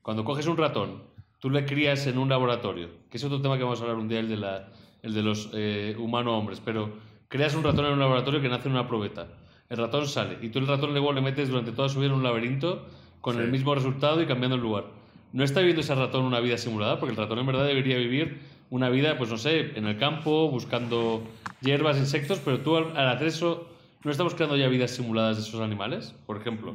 Cuando 0.03 0.27
coges 0.27 0.47
un 0.47 0.59
ratón, 0.59 1.05
tú 1.39 1.49
le 1.49 1.65
crías 1.65 2.07
en 2.07 2.19
un 2.19 2.29
laboratorio, 2.29 2.91
que 3.11 3.17
es 3.17 3.25
otro 3.25 3.41
tema 3.41 3.57
que 3.57 3.65
vamos 3.65 3.81
a 3.81 3.85
hablar 3.85 3.97
un 3.97 4.09
día, 4.09 4.21
el 4.21 4.29
de, 4.29 4.37
la, 4.37 4.69
el 5.03 5.15
de 5.15 5.23
los 5.23 5.49
eh, 5.55 5.97
humano-hombres, 5.99 6.61
pero 6.63 6.93
creas 7.29 7.55
un 7.55 7.65
ratón 7.65 7.87
en 7.87 7.93
un 7.93 7.99
laboratorio 7.99 8.43
que 8.43 8.51
nace 8.51 8.69
en 8.69 8.75
una 8.75 8.87
probeta. 8.87 9.27
El 9.71 9.79
ratón 9.79 10.07
sale 10.07 10.37
y 10.43 10.51
tú 10.51 10.59
el 10.59 10.67
ratón 10.67 10.91
luego 10.91 11.15
le 11.15 11.23
metes 11.23 11.49
durante 11.49 11.73
toda 11.73 11.89
su 11.89 12.01
vida 12.01 12.11
en 12.11 12.17
un 12.17 12.23
laberinto 12.23 12.85
con 13.23 13.41
el 13.41 13.51
mismo 13.51 13.75
resultado 13.75 14.21
y 14.21 14.27
cambiando 14.27 14.57
el 14.57 14.63
lugar. 14.63 14.85
No 15.33 15.45
está 15.45 15.61
viviendo 15.61 15.81
ese 15.81 15.95
ratón 15.95 16.27
una 16.27 16.41
vida 16.41 16.59
simulada, 16.59 17.01
porque 17.01 17.13
el 17.13 17.17
ratón 17.17 17.39
en 17.39 17.47
verdad 17.47 17.65
debería 17.65 17.97
vivir 17.97 18.39
una 18.69 18.91
vida, 18.91 19.17
pues 19.17 19.31
no 19.31 19.39
sé, 19.39 19.79
en 19.79 19.87
el 19.87 19.97
campo, 19.97 20.51
buscando 20.51 21.23
hierbas, 21.63 21.97
insectos, 21.97 22.39
pero 22.45 22.61
tú 22.61 22.77
al, 22.77 22.95
al 22.99 23.09
hacer 23.09 23.29
eso 23.29 23.80
¿No 24.03 24.11
estamos 24.11 24.35
creando 24.35 24.57
ya 24.57 24.69
vidas 24.69 24.93
simuladas 24.93 25.37
de 25.37 25.43
esos 25.43 25.61
animales, 25.61 26.15
por 26.27 26.39
ejemplo? 26.39 26.75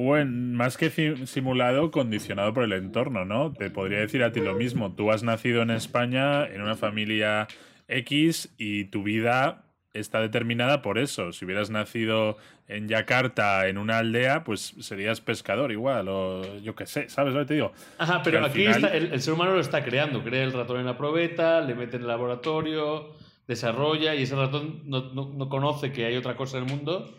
Bueno, 0.00 0.56
más 0.56 0.76
que 0.76 0.90
simulado, 1.26 1.90
condicionado 1.90 2.54
por 2.54 2.64
el 2.64 2.72
entorno, 2.72 3.24
¿no? 3.24 3.52
Te 3.52 3.68
podría 3.68 3.98
decir 3.98 4.22
a 4.22 4.32
ti 4.32 4.40
lo 4.40 4.54
mismo. 4.54 4.92
Tú 4.92 5.10
has 5.10 5.22
nacido 5.22 5.60
en 5.60 5.70
España, 5.70 6.46
en 6.46 6.62
una 6.62 6.76
familia 6.76 7.48
X, 7.88 8.54
y 8.56 8.84
tu 8.84 9.02
vida 9.02 9.64
está 9.92 10.20
determinada 10.20 10.82
por 10.82 10.98
eso. 10.98 11.32
Si 11.32 11.44
hubieras 11.44 11.68
nacido 11.68 12.36
en 12.66 12.88
Yakarta, 12.88 13.66
en 13.68 13.76
una 13.76 13.98
aldea, 13.98 14.44
pues 14.44 14.74
serías 14.80 15.20
pescador 15.20 15.72
igual, 15.72 16.08
o 16.08 16.58
yo 16.58 16.74
qué 16.74 16.86
sé, 16.86 17.08
¿sabes 17.08 17.34
lo 17.34 17.40
que 17.40 17.46
te 17.46 17.54
digo? 17.54 17.72
Ajá, 17.98 18.22
pero 18.22 18.44
aquí 18.44 18.64
el, 18.64 18.84
el, 18.84 19.20
ser 19.20 19.34
humano 19.34 19.52
lo 19.52 19.60
está 19.60 19.84
creando. 19.84 20.22
Crea 20.22 20.44
el 20.44 20.52
ratón 20.52 20.80
en 20.80 20.86
la 20.86 20.96
probeta, 20.96 21.60
le 21.60 21.74
mete 21.74 21.96
en 21.96 22.02
el 22.02 22.08
laboratorio, 22.08 23.16
desarrolla 23.48 24.14
y 24.14 24.22
ese 24.22 24.36
ratón 24.36 24.82
no, 24.84 25.48
conoce 25.48 25.90
que 25.90 26.04
hay 26.04 26.16
otra 26.16 26.36
cosa 26.36 26.58
en 26.58 26.64
el 26.64 26.70
mundo 26.70 27.12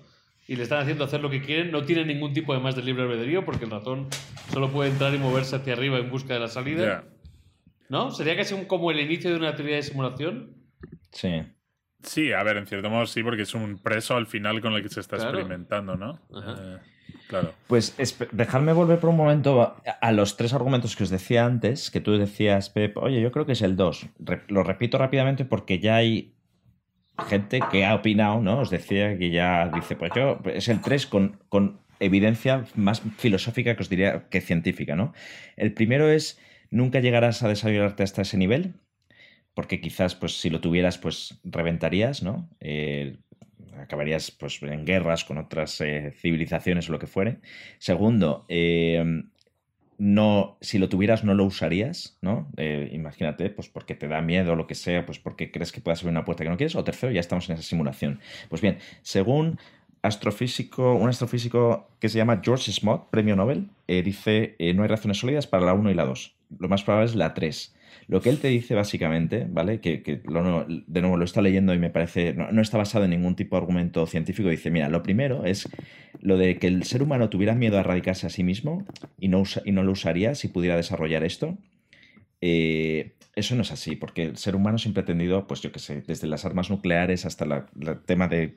y 0.47 0.55
le 0.55 0.63
están 0.63 0.79
haciendo 0.79 1.03
hacer 1.03 1.21
lo 1.21 1.29
que 1.29 1.41
quieren, 1.41 1.71
no 1.71 1.83
tiene 1.83 2.05
ningún 2.05 2.33
tipo 2.33 2.53
de 2.53 2.59
más 2.59 2.75
de 2.75 2.83
libre 2.83 3.03
albedrío 3.03 3.43
porque 3.43 3.65
el 3.65 3.71
ratón 3.71 4.07
solo 4.53 4.69
puede 4.69 4.91
entrar 4.91 5.13
y 5.13 5.17
moverse 5.17 5.55
hacia 5.55 5.73
arriba 5.73 5.97
en 5.97 6.09
busca 6.09 6.35
de 6.35 6.39
la 6.39 6.47
salida. 6.47 7.03
¿No? 7.89 8.11
¿Sería 8.11 8.37
casi 8.37 8.55
como 8.65 8.91
el 8.91 8.99
inicio 8.99 9.31
de 9.31 9.37
una 9.37 9.55
teoría 9.55 9.77
de 9.77 9.83
simulación? 9.83 10.55
Sí. 11.11 11.41
Sí, 12.03 12.31
a 12.31 12.43
ver, 12.43 12.57
en 12.57 12.67
cierto 12.67 12.89
modo 12.89 13.05
sí, 13.07 13.23
porque 13.23 13.41
es 13.41 13.53
un 13.55 13.79
preso 13.79 14.15
al 14.15 14.27
final 14.27 14.61
con 14.61 14.73
el 14.73 14.83
que 14.83 14.89
se 14.89 15.01
está 15.01 15.17
experimentando, 15.17 15.97
¿no? 15.97 16.21
Eh, 16.31 16.77
claro. 17.29 17.53
Pues 17.67 17.95
dejarme 18.31 18.73
volver 18.73 18.99
por 18.99 19.11
un 19.11 19.15
momento 19.15 19.77
a, 20.01 20.11
los 20.11 20.35
tres 20.35 20.53
argumentos 20.53 20.95
que 20.95 21.03
os 21.03 21.09
decía 21.09 21.45
antes, 21.45 21.91
que 21.91 22.01
tú 22.01 22.17
decías, 22.17 22.69
Pep, 22.69 22.97
oye, 22.97 23.21
yo 23.21 23.31
creo 23.31 23.45
que 23.45 23.53
es 23.53 23.61
el 23.61 23.75
2. 23.75 24.07
lo 24.47 24.63
repito 24.63 24.97
rápidamente 24.97 25.45
porque 25.45 25.79
ya 25.79 25.97
hay 25.97 26.33
gente 27.27 27.59
que 27.71 27.85
ha 27.85 27.95
opinado, 27.95 28.41
¿no? 28.41 28.59
Os 28.59 28.69
decía 28.69 29.17
que 29.17 29.29
ya 29.29 29.69
dice, 29.69 29.95
pues 29.95 30.11
yo, 30.15 30.39
es 30.45 30.67
el 30.67 30.81
3 30.81 31.05
con, 31.05 31.39
con 31.49 31.79
evidencia 31.99 32.65
más 32.75 33.01
filosófica 33.17 33.75
que 33.75 33.83
os 33.83 33.89
diría 33.89 34.27
que 34.29 34.41
científica, 34.41 34.95
¿no? 34.95 35.13
El 35.55 35.73
primero 35.73 36.09
es, 36.09 36.39
nunca 36.71 36.99
llegarás 36.99 37.43
a 37.43 37.47
desarrollarte 37.47 38.03
hasta 38.03 38.23
ese 38.23 38.37
nivel, 38.37 38.73
porque 39.53 39.81
quizás 39.81 40.15
pues 40.15 40.39
si 40.39 40.49
lo 40.49 40.61
tuvieras 40.61 40.97
pues 40.97 41.39
reventarías, 41.43 42.23
¿no? 42.23 42.49
Eh, 42.59 43.17
acabarías 43.81 44.31
pues 44.31 44.61
en 44.61 44.85
guerras 44.85 45.25
con 45.25 45.37
otras 45.37 45.79
eh, 45.81 46.13
civilizaciones 46.15 46.89
o 46.89 46.91
lo 46.91 46.99
que 46.99 47.07
fuere. 47.07 47.39
Segundo, 47.77 48.45
eh, 48.49 49.23
no, 49.97 50.57
si 50.61 50.77
lo 50.77 50.87
tuvieras 50.89 51.23
no 51.23 51.33
lo 51.33 51.43
usarías, 51.45 52.17
¿no? 52.21 52.49
imagínate, 52.91 53.49
pues 53.49 53.67
porque 53.67 53.95
te 53.95 54.07
da 54.07 54.21
miedo 54.21 54.53
o 54.53 54.55
lo 54.55 54.65
que 54.65 54.75
sea, 54.75 55.05
pues 55.05 55.19
porque 55.19 55.51
crees 55.51 55.71
que 55.73 55.81
puedas 55.81 55.99
abrir 55.99 56.11
una 56.11 56.23
puerta 56.23 56.43
que 56.43 56.49
no 56.49 56.57
quieres. 56.57 56.75
O 56.75 56.83
tercero, 56.83 57.11
ya 57.11 57.19
estamos 57.19 57.49
en 57.49 57.55
esa 57.55 57.63
simulación. 57.63 58.19
Pues 58.47 58.61
bien, 58.61 58.77
según 59.01 59.59
astrofísico, 60.01 60.93
un 60.93 61.09
astrofísico 61.09 61.89
que 61.99 62.07
se 62.07 62.17
llama 62.17 62.39
George 62.41 62.71
Smoot, 62.71 63.09
premio 63.09 63.35
Nobel, 63.35 63.71
dice 63.87 64.55
no 64.73 64.83
hay 64.83 64.87
razones 64.87 65.17
sólidas 65.17 65.47
para 65.47 65.65
la 65.65 65.73
1 65.73 65.91
y 65.91 65.93
la 65.93 66.05
2. 66.05 66.35
Lo 66.59 66.69
más 66.69 66.83
probable 66.83 67.09
es 67.09 67.15
la 67.15 67.33
3. 67.33 67.75
Lo 68.07 68.21
que 68.21 68.29
él 68.29 68.39
te 68.39 68.47
dice 68.47 68.75
básicamente, 68.75 69.47
¿vale? 69.49 69.79
Que, 69.79 70.01
de 70.01 71.01
nuevo 71.01 71.17
lo 71.17 71.25
está 71.25 71.41
leyendo 71.41 71.73
y 71.73 71.79
me 71.79 71.89
parece, 71.89 72.33
no, 72.33 72.61
está 72.61 72.77
basado 72.77 73.05
en 73.05 73.11
ningún 73.11 73.35
tipo 73.35 73.55
de 73.55 73.61
argumento 73.61 74.05
científico. 74.05 74.49
Dice, 74.49 74.71
mira, 74.71 74.89
lo 74.89 75.03
primero 75.03 75.45
es 75.45 75.67
lo 76.21 76.37
de 76.37 76.57
que 76.57 76.67
el 76.67 76.83
ser 76.83 77.03
humano 77.03 77.29
tuviera 77.29 77.55
miedo 77.55 77.77
a 77.77 77.81
erradicarse 77.81 78.27
a 78.27 78.29
sí 78.29 78.43
mismo 78.43 78.85
y 79.19 79.27
no, 79.27 79.43
y 79.65 79.71
no 79.71 79.83
lo 79.83 79.91
usaría 79.91 80.35
si 80.35 80.47
pudiera 80.47 80.75
desarrollar 80.75 81.23
esto. 81.23 81.57
Eh, 82.41 83.15
eso 83.35 83.55
no 83.55 83.61
es 83.61 83.71
así, 83.71 83.95
porque 83.95 84.23
el 84.23 84.37
ser 84.37 84.55
humano 84.55 84.77
siempre 84.77 85.03
ha 85.03 85.05
tenido, 85.05 85.47
pues 85.47 85.61
yo 85.61 85.71
qué 85.71 85.79
sé, 85.79 86.01
desde 86.01 86.27
las 86.27 86.45
armas 86.45 86.69
nucleares 86.69 87.25
hasta 87.25 87.45
el 87.45 87.99
tema 88.05 88.27
de, 88.27 88.55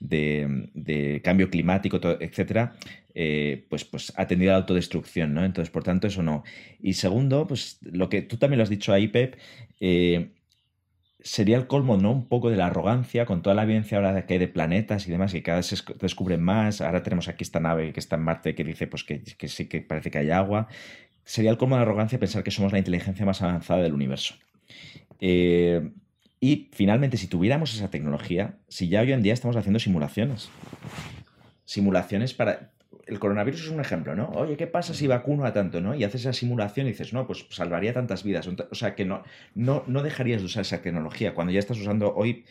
de, 0.00 1.20
cambio 1.24 1.48
climático, 1.48 1.98
etcétera, 2.20 2.76
eh, 3.14 3.66
pues, 3.70 3.84
pues 3.84 4.12
ha 4.16 4.26
tenido 4.26 4.52
la 4.52 4.58
autodestrucción, 4.58 5.32
¿no? 5.34 5.44
Entonces, 5.44 5.70
por 5.70 5.84
tanto, 5.84 6.06
eso 6.06 6.22
no. 6.22 6.44
Y 6.80 6.94
segundo, 6.94 7.46
pues 7.46 7.78
lo 7.82 8.08
que 8.08 8.22
tú 8.22 8.36
también 8.36 8.58
lo 8.58 8.64
has 8.64 8.70
dicho 8.70 8.92
ahí, 8.92 9.08
Pep, 9.08 9.36
eh, 9.80 10.30
sería 11.20 11.56
el 11.56 11.66
colmo, 11.66 11.96
¿no? 11.96 12.12
Un 12.12 12.26
poco 12.28 12.50
de 12.50 12.56
la 12.56 12.66
arrogancia 12.66 13.26
con 13.26 13.42
toda 13.42 13.54
la 13.54 13.62
evidencia 13.62 13.98
ahora 13.98 14.26
que 14.26 14.34
hay 14.34 14.38
de 14.40 14.48
planetas 14.48 15.06
y 15.06 15.10
demás, 15.10 15.32
que 15.32 15.42
cada 15.42 15.58
vez 15.58 15.66
se 15.66 15.76
descubren 16.00 16.42
más. 16.42 16.80
Ahora 16.80 17.02
tenemos 17.02 17.28
aquí 17.28 17.44
esta 17.44 17.60
nave 17.60 17.92
que 17.92 18.00
está 18.00 18.16
en 18.16 18.22
Marte 18.22 18.54
que 18.54 18.64
dice 18.64 18.86
pues 18.86 19.04
que, 19.04 19.22
que 19.22 19.48
sí 19.48 19.68
que 19.68 19.80
parece 19.80 20.10
que 20.10 20.18
hay 20.18 20.30
agua. 20.30 20.68
Sería 21.24 21.50
el 21.50 21.56
colmo 21.56 21.76
de 21.76 21.80
la 21.80 21.82
arrogancia 21.82 22.18
pensar 22.18 22.42
que 22.42 22.50
somos 22.50 22.72
la 22.72 22.78
inteligencia 22.78 23.24
más 23.24 23.42
avanzada 23.42 23.82
del 23.82 23.92
universo. 23.92 24.34
Eh, 25.20 25.90
y 26.40 26.68
finalmente, 26.72 27.16
si 27.16 27.28
tuviéramos 27.28 27.72
esa 27.74 27.90
tecnología, 27.90 28.58
si 28.68 28.88
ya 28.88 29.00
hoy 29.00 29.12
en 29.12 29.22
día 29.22 29.32
estamos 29.32 29.56
haciendo 29.56 29.78
simulaciones. 29.78 30.50
Simulaciones 31.64 32.34
para 32.34 32.72
el 33.06 33.18
coronavirus 33.18 33.62
es 33.62 33.68
un 33.68 33.80
ejemplo, 33.80 34.14
¿no? 34.14 34.28
Oye, 34.30 34.56
¿qué 34.56 34.66
pasa 34.66 34.94
si 34.94 35.06
vacuno 35.06 35.44
a 35.44 35.52
tanto, 35.52 35.80
¿no? 35.80 35.94
Y 35.94 36.04
haces 36.04 36.22
esa 36.22 36.32
simulación 36.32 36.86
y 36.86 36.90
dices, 36.90 37.12
no, 37.12 37.26
pues 37.26 37.46
salvaría 37.50 37.92
tantas 37.92 38.24
vidas. 38.24 38.48
O 38.48 38.74
sea, 38.74 38.94
que 38.94 39.04
no, 39.04 39.22
no, 39.54 39.84
no 39.86 40.02
dejarías 40.02 40.40
de 40.40 40.46
usar 40.46 40.62
esa 40.62 40.82
tecnología 40.82 41.34
cuando 41.34 41.52
ya 41.52 41.58
estás 41.58 41.78
usando 41.78 42.14
hoy 42.14 42.44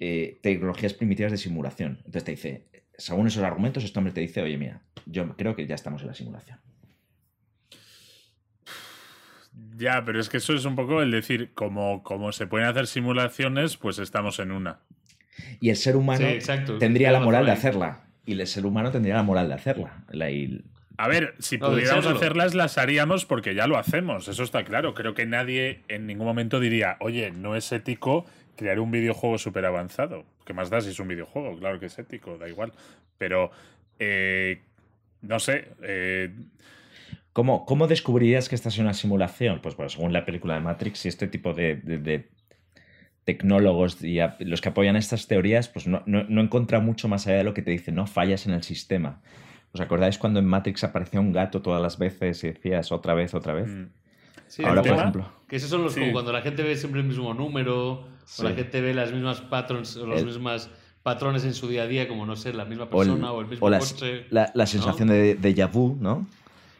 eh, 0.00 0.38
tecnologías 0.42 0.94
primitivas 0.94 1.32
de 1.32 1.38
simulación. 1.38 1.98
Entonces 1.98 2.24
te 2.24 2.30
dice, 2.32 2.64
según 2.96 3.26
esos 3.26 3.42
argumentos, 3.42 3.84
este 3.84 3.98
hombre 3.98 4.12
te 4.12 4.20
dice, 4.20 4.42
oye, 4.42 4.56
mira, 4.56 4.80
yo 5.06 5.36
creo 5.36 5.54
que 5.56 5.66
ya 5.66 5.74
estamos 5.74 6.02
en 6.02 6.08
la 6.08 6.14
simulación. 6.14 6.58
Ya, 9.76 10.04
pero 10.04 10.20
es 10.20 10.28
que 10.28 10.36
eso 10.38 10.54
es 10.54 10.64
un 10.64 10.76
poco 10.76 11.02
el 11.02 11.10
decir, 11.10 11.50
como, 11.54 12.02
como 12.02 12.32
se 12.32 12.46
pueden 12.46 12.68
hacer 12.68 12.86
simulaciones, 12.86 13.76
pues 13.76 13.98
estamos 13.98 14.38
en 14.38 14.52
una. 14.52 14.78
Y 15.60 15.70
el 15.70 15.76
ser 15.76 15.96
humano 15.96 16.26
tendría 16.78 17.10
la 17.10 17.20
moral 17.20 17.46
de 17.46 17.52
hacerla 17.52 18.04
y 18.26 18.32
el 18.38 18.46
ser 18.46 18.66
humano 18.66 18.90
tendría 18.90 19.14
la 19.14 19.22
moral 19.22 19.48
de 19.48 19.54
hacerla. 19.54 20.04
A 20.96 21.08
ver, 21.08 21.34
si 21.40 21.58
pudiéramos 21.58 22.06
hacerlas, 22.06 22.54
las 22.54 22.78
haríamos 22.78 23.26
porque 23.26 23.54
ya 23.54 23.66
lo 23.66 23.76
hacemos, 23.76 24.28
eso 24.28 24.42
está 24.42 24.64
claro. 24.64 24.94
Creo 24.94 25.14
que 25.14 25.26
nadie 25.26 25.80
en 25.88 26.06
ningún 26.06 26.26
momento 26.26 26.60
diría, 26.60 26.96
oye, 27.00 27.32
no 27.32 27.56
es 27.56 27.72
ético 27.72 28.26
crear 28.56 28.78
un 28.78 28.90
videojuego 28.90 29.38
súper 29.38 29.66
avanzado. 29.66 30.24
¿Qué 30.44 30.52
más 30.52 30.70
da 30.70 30.80
si 30.80 30.90
es 30.90 31.00
un 31.00 31.08
videojuego? 31.08 31.58
Claro 31.58 31.80
que 31.80 31.86
es 31.86 31.98
ético, 31.98 32.38
da 32.38 32.48
igual. 32.48 32.72
Pero, 33.18 33.50
eh, 33.98 34.60
no 35.22 35.40
sé. 35.40 35.68
Eh, 35.82 36.30
¿Cómo, 37.34 37.66
¿Cómo, 37.66 37.86
descubrirías 37.86 38.48
que 38.48 38.54
esta 38.54 38.70
es 38.70 38.78
una 38.78 38.94
simulación? 38.94 39.60
Pues, 39.60 39.76
bueno, 39.76 39.90
según 39.90 40.14
la 40.14 40.24
película 40.24 40.54
de 40.54 40.60
Matrix 40.60 41.04
y 41.04 41.08
este 41.08 41.28
tipo 41.28 41.52
de 41.52 42.30
tecnólogos 43.24 44.02
y 44.02 44.18
los 44.40 44.60
que 44.60 44.68
apoyan 44.68 44.96
estas 44.96 45.26
teorías, 45.26 45.68
pues 45.68 45.86
no, 45.86 46.02
no, 46.06 46.24
no 46.24 46.40
encuentran 46.42 46.84
mucho 46.84 47.08
más 47.08 47.26
allá 47.26 47.38
de 47.38 47.44
lo 47.44 47.54
que 47.54 47.62
te 47.62 47.70
dicen, 47.70 47.94
no 47.94 48.06
fallas 48.06 48.46
en 48.46 48.52
el 48.52 48.62
sistema. 48.62 49.20
¿Os 49.72 49.80
acordáis 49.80 50.18
cuando 50.18 50.38
en 50.38 50.46
Matrix 50.46 50.84
aparecía 50.84 51.20
un 51.20 51.32
gato 51.32 51.62
todas 51.62 51.82
las 51.82 51.98
veces 51.98 52.44
y 52.44 52.48
decías 52.48 52.92
otra 52.92 53.14
vez, 53.14 53.34
otra 53.34 53.54
vez? 53.54 53.68
Mm. 53.68 53.86
Sí, 54.46 54.62
Ahora, 54.64 54.82
por 54.82 54.92
ejemplo. 54.92 55.32
Que 55.48 55.56
esos 55.56 55.70
son 55.70 55.82
los 55.82 55.94
como 55.94 56.12
cuando 56.12 56.32
la 56.32 56.42
gente 56.42 56.62
ve 56.62 56.76
siempre 56.76 57.00
el 57.00 57.06
mismo 57.06 57.32
número, 57.34 58.06
o 58.38 58.42
la 58.42 58.50
gente 58.52 58.80
ve 58.80 58.94
las 58.94 59.10
mismas 59.10 59.40
patrones, 59.40 59.96
o 59.96 60.06
los 60.06 60.24
mismos 60.24 60.70
patrones 61.02 61.44
en 61.44 61.54
su 61.54 61.66
día 61.66 61.84
a 61.84 61.86
día, 61.86 62.06
como 62.06 62.26
no 62.26 62.36
sé, 62.36 62.52
la 62.52 62.64
misma 62.64 62.88
persona 62.88 63.32
o 63.32 63.40
el, 63.40 63.48
mismo 63.48 63.68
coche. 63.68 64.26
La, 64.30 64.52
la 64.54 64.66
sensación 64.66 65.08
de, 65.08 65.34
de 65.34 65.64
vu, 65.64 65.96
¿no? 65.98 66.26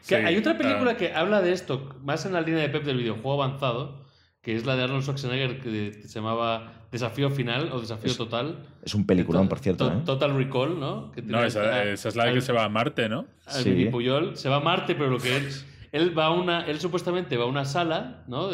Que 0.07 0.15
hay 0.15 0.37
otra 0.37 0.57
película 0.57 0.91
ah. 0.91 0.97
que 0.97 1.13
habla 1.13 1.41
de 1.41 1.51
esto, 1.51 1.95
más 2.03 2.25
en 2.25 2.33
la 2.33 2.41
línea 2.41 2.61
de 2.61 2.69
Pep 2.69 2.83
del 2.83 2.97
videojuego 2.97 3.41
avanzado, 3.41 4.05
que 4.41 4.55
es 4.55 4.65
la 4.65 4.75
de 4.75 4.83
Arnold 4.83 5.03
Schwarzenegger 5.03 5.59
que 5.59 6.03
se 6.03 6.19
llamaba 6.19 6.85
Desafío 6.91 7.31
Final 7.31 7.71
o 7.71 7.81
Desafío 7.81 8.15
Total. 8.15 8.59
Es 8.83 8.93
un 8.93 9.07
peliculón, 9.07 9.49
por 9.49 9.59
cierto. 9.59 9.87
¿eh? 9.87 10.01
Total 10.05 10.35
Recall, 10.37 10.79
¿no? 10.79 11.11
no, 11.23 11.43
esa, 11.43 11.91
es 11.91 12.15
la 12.15 12.31
que 12.31 12.41
se 12.41 12.53
va 12.53 12.65
a 12.65 12.69
Marte, 12.69 13.09
¿no? 13.09 13.25
sí. 13.47 13.87
Puyol 13.91 14.37
se 14.37 14.49
va 14.49 14.57
a 14.57 14.59
Marte, 14.59 14.93
pero 14.93 15.09
lo 15.09 15.17
que 15.17 15.35
él, 15.35 15.49
él 15.91 16.17
va 16.17 16.27
a 16.27 16.31
una, 16.31 16.61
él 16.67 16.79
supuestamente 16.79 17.37
va 17.37 17.45
a 17.45 17.47
una 17.47 17.65
sala, 17.65 18.23
¿no? 18.27 18.51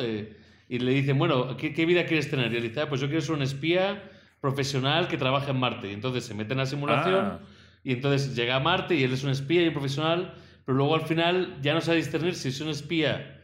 y 0.72 0.80
le 0.80 0.92
dicen, 0.94 1.20
bueno, 1.20 1.58
¿qué, 1.58 1.86
vida 1.86 2.06
quieres 2.06 2.30
tener? 2.30 2.54
Y 2.54 2.56
él 2.56 2.64
dice, 2.64 2.80
ah, 2.80 2.88
pues 2.88 3.02
yo 3.02 3.08
quiero 3.08 3.22
ser 3.22 3.36
un 3.36 3.42
espía 3.42 4.10
profesional 4.40 5.10
que 5.10 5.18
trabaja 5.18 5.52
en 5.52 5.60
Marte. 5.60 5.90
Y 5.90 5.94
entonces 5.94 6.24
se 6.24 6.34
mete 6.34 6.54
en 6.54 6.60
la 6.60 6.66
simulación 6.66 7.26
ah. 7.26 7.40
y 7.84 7.92
entonces 7.92 8.34
llega 8.34 8.56
a 8.56 8.62
Marte 8.62 8.96
y 8.96 9.04
él 9.04 9.12
es 9.12 9.26
un 9.26 9.32
espía 9.32 9.64
y 9.64 9.68
un 9.68 9.74
profesional, 9.74 10.34
pero 10.66 10.78
luego 10.78 10.96
al 10.96 11.02
final 11.02 11.58
ya 11.62 11.74
no 11.74 11.82
sabe 11.82 11.98
discernir 11.98 12.36
si 12.36 12.50
es 12.50 12.62
un 12.62 12.70
espía 12.70 13.42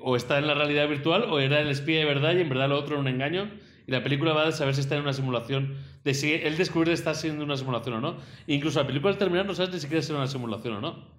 o 0.00 0.16
está 0.16 0.38
en 0.38 0.46
la 0.46 0.54
realidad 0.54 0.88
virtual 0.88 1.24
o 1.24 1.40
era 1.40 1.60
el 1.60 1.68
espía 1.68 1.98
de 1.98 2.04
verdad 2.04 2.34
y 2.34 2.40
en 2.40 2.48
verdad 2.48 2.68
lo 2.68 2.78
otro 2.78 2.94
era 2.94 3.00
un 3.00 3.08
engaño. 3.08 3.50
Y 3.86 3.90
la 3.90 4.02
película 4.02 4.34
va 4.34 4.46
a 4.46 4.52
saber 4.52 4.74
si 4.74 4.82
está 4.82 4.96
en 4.96 5.02
una 5.02 5.14
simulación, 5.14 5.78
de 6.04 6.12
si 6.12 6.34
él 6.34 6.58
descubrir 6.58 6.92
está 6.92 7.14
siendo 7.14 7.42
una 7.42 7.56
simulación 7.56 7.96
o 7.96 8.00
no. 8.00 8.16
E 8.46 8.54
incluso 8.54 8.80
la 8.80 8.86
película 8.86 9.12
al 9.12 9.18
terminar 9.18 9.46
no 9.46 9.54
sabes 9.54 9.72
ni 9.72 9.80
siquiera 9.80 10.02
si 10.02 10.12
es 10.12 10.18
una 10.18 10.26
simulación 10.26 10.74
o 10.74 10.80
no. 10.80 11.18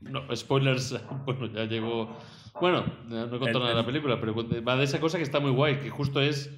No, 0.00 0.34
spoilers, 0.34 0.98
bueno, 1.26 1.46
ya 1.46 1.64
llegó... 1.64 2.16
Bueno, 2.60 2.84
no 3.08 3.24
he 3.24 3.38
contado 3.38 3.60
nada 3.60 3.70
de 3.70 3.76
la 3.76 3.86
película, 3.86 4.20
pero 4.20 4.34
va 4.34 4.76
de 4.76 4.84
esa 4.84 5.00
cosa 5.00 5.18
que 5.18 5.24
está 5.24 5.40
muy 5.40 5.50
guay, 5.50 5.80
que 5.80 5.90
justo 5.90 6.20
es... 6.20 6.50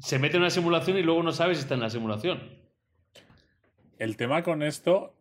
Se 0.00 0.18
mete 0.18 0.36
en 0.36 0.42
una 0.42 0.50
simulación 0.50 0.98
y 0.98 1.02
luego 1.02 1.22
no 1.22 1.32
sabe 1.32 1.54
si 1.54 1.62
está 1.62 1.74
en 1.74 1.80
la 1.80 1.90
simulación. 1.90 2.40
El 3.98 4.16
tema 4.16 4.42
con 4.42 4.62
esto 4.62 5.14